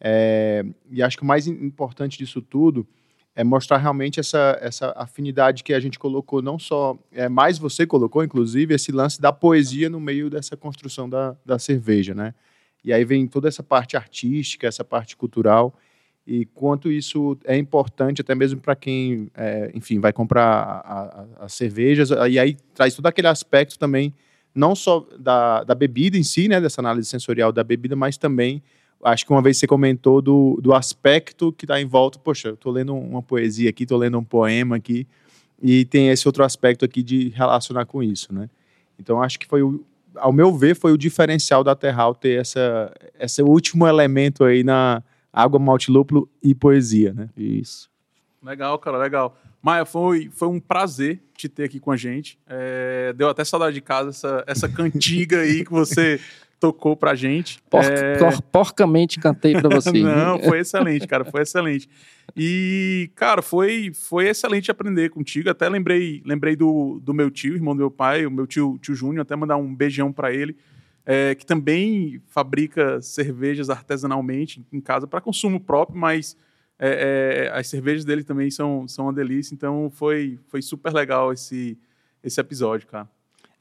[0.00, 2.86] É, e acho que o mais im- importante disso tudo
[3.36, 7.86] é mostrar realmente essa, essa afinidade que a gente colocou, não só, é, mais você
[7.86, 12.32] colocou, inclusive, esse lance da poesia no meio dessa construção da, da cerveja, né?
[12.84, 15.74] E aí vem toda essa parte artística, essa parte cultural,
[16.26, 22.10] e quanto isso é importante até mesmo para quem, é, enfim, vai comprar as cervejas,
[22.30, 24.14] e aí traz todo aquele aspecto também,
[24.54, 28.62] não só da, da bebida em si, né, dessa análise sensorial da bebida, mas também,
[29.04, 32.54] acho que uma vez você comentou do, do aspecto que está em volta, poxa, eu
[32.54, 35.06] estou lendo uma poesia aqui, estou lendo um poema aqui,
[35.62, 38.48] e tem esse outro aspecto aqui de relacionar com isso, né?
[38.98, 39.84] Então, acho que foi, o,
[40.16, 45.02] ao meu ver, foi o diferencial da Terral ter essa, esse último elemento aí na
[45.32, 47.28] água, malte lúpulo e poesia, né?
[47.36, 47.90] Isso.
[48.42, 49.36] Legal, cara, legal.
[49.60, 52.38] Maia, foi, foi um prazer te ter aqui com a gente.
[52.46, 56.20] É, deu até saudade de casa essa, essa cantiga aí que você
[56.64, 57.60] tocou pra gente.
[57.68, 59.90] Por- É, por- porcamente cantei para você.
[59.92, 61.88] Não, foi excelente, cara, foi excelente.
[62.34, 65.50] E, cara, foi, foi excelente aprender contigo.
[65.50, 68.94] Até lembrei, lembrei do, do meu tio, irmão do meu pai, o meu tio, tio
[68.94, 70.56] Júnior, até mandar um beijão para ele,
[71.04, 76.34] é, que também fabrica cervejas artesanalmente em casa para consumo próprio, mas
[76.78, 79.54] é, é, as cervejas dele também são, são uma delícia.
[79.54, 81.76] Então foi, foi super legal esse,
[82.22, 83.06] esse episódio, cara.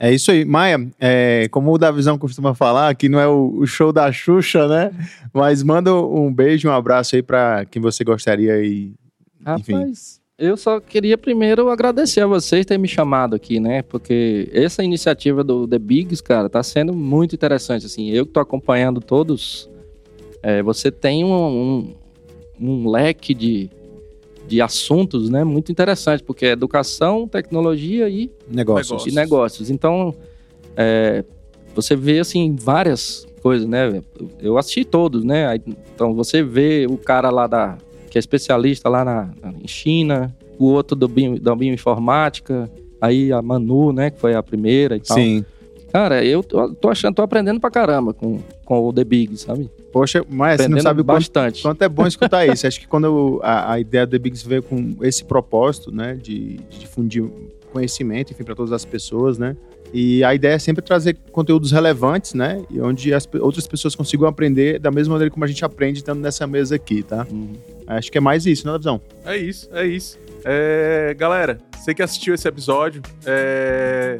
[0.03, 0.43] É isso aí.
[0.43, 4.67] Maia, é, como o Davizão costuma falar, aqui não é o, o show da Xuxa,
[4.67, 4.91] né?
[5.33, 8.91] Mas manda um beijo, um abraço aí para quem você gostaria e
[9.57, 9.71] Enfim.
[9.71, 13.81] Rapaz, eu só queria primeiro agradecer a vocês terem me chamado aqui, né?
[13.81, 18.09] Porque essa iniciativa do The Bigs, cara, tá sendo muito interessante, assim.
[18.09, 19.69] Eu que tô acompanhando todos
[20.43, 21.95] é, você tem um, um,
[22.59, 23.69] um leque de,
[24.47, 28.89] de assuntos, né, muito interessante, porque é educação, tecnologia e Negócios.
[28.91, 29.09] Negócio.
[29.11, 29.69] e negócios.
[29.69, 30.13] Então,
[30.75, 31.23] é,
[31.75, 34.01] você vê assim várias coisas, né?
[34.39, 35.59] Eu assisti todos, né?
[35.93, 37.77] Então você vê o cara lá da
[38.09, 42.69] que é especialista lá na, na- em China, o outro do bio, da bioinformática,
[43.01, 44.11] aí a Manu, né?
[44.11, 45.17] Que foi a primeira e tal.
[45.17, 45.43] Sim.
[45.91, 49.69] Cara, eu tô, tô achando, tô aprendendo pra caramba com, com o The Big, sabe?
[49.93, 51.61] Poxa, mas você não sabe o quanto, bastante.
[51.61, 52.65] quanto é bom escutar isso.
[52.65, 56.15] Acho que quando eu- a, a ideia do The Bigs veio com esse propósito, né,
[56.15, 57.23] de, de difundir
[57.71, 59.55] conhecimento, enfim, para todas as pessoas, né?
[59.93, 62.63] E a ideia é sempre trazer conteúdos relevantes, né?
[62.71, 66.19] E onde as outras pessoas consigam aprender da mesma maneira como a gente aprende estando
[66.19, 67.27] nessa mesa aqui, tá?
[67.31, 67.53] Uhum.
[67.85, 68.99] Acho que é mais isso, né, Visão?
[69.23, 70.17] É isso, é isso.
[70.43, 74.17] É, galera, você que assistiu esse episódio, é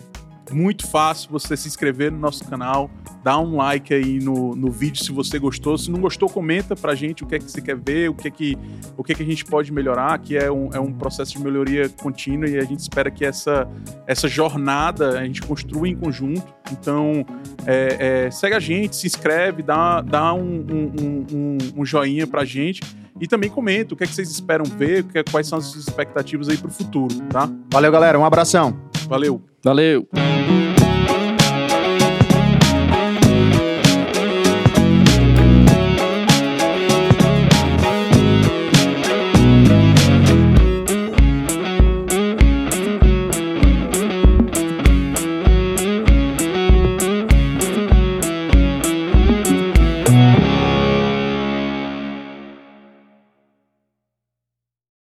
[0.52, 2.90] muito fácil você se inscrever no nosso canal,
[3.24, 5.78] dar um like aí no, no vídeo se você gostou.
[5.78, 8.28] Se não gostou, comenta pra gente o que é que você quer ver, o que
[8.28, 8.58] é que,
[8.98, 11.40] o que, é que a gente pode melhorar, que é um, é um processo de
[11.40, 13.68] melhoria contínua e a gente espera que essa,
[14.06, 16.54] essa jornada a gente construa em conjunto.
[16.72, 17.26] Então,
[17.66, 22.44] é, é, segue a gente, se inscreve, dá, dá um, um, um, um, joinha pra
[22.44, 22.82] gente.
[23.20, 25.66] E também comenta o que, é que vocês esperam ver, o é- quais são as
[25.66, 27.50] suas expectativas aí pro futuro, tá?
[27.72, 28.18] Valeu, galera.
[28.20, 28.78] Um abração.
[29.08, 29.42] Valeu!
[29.64, 30.08] Valeu!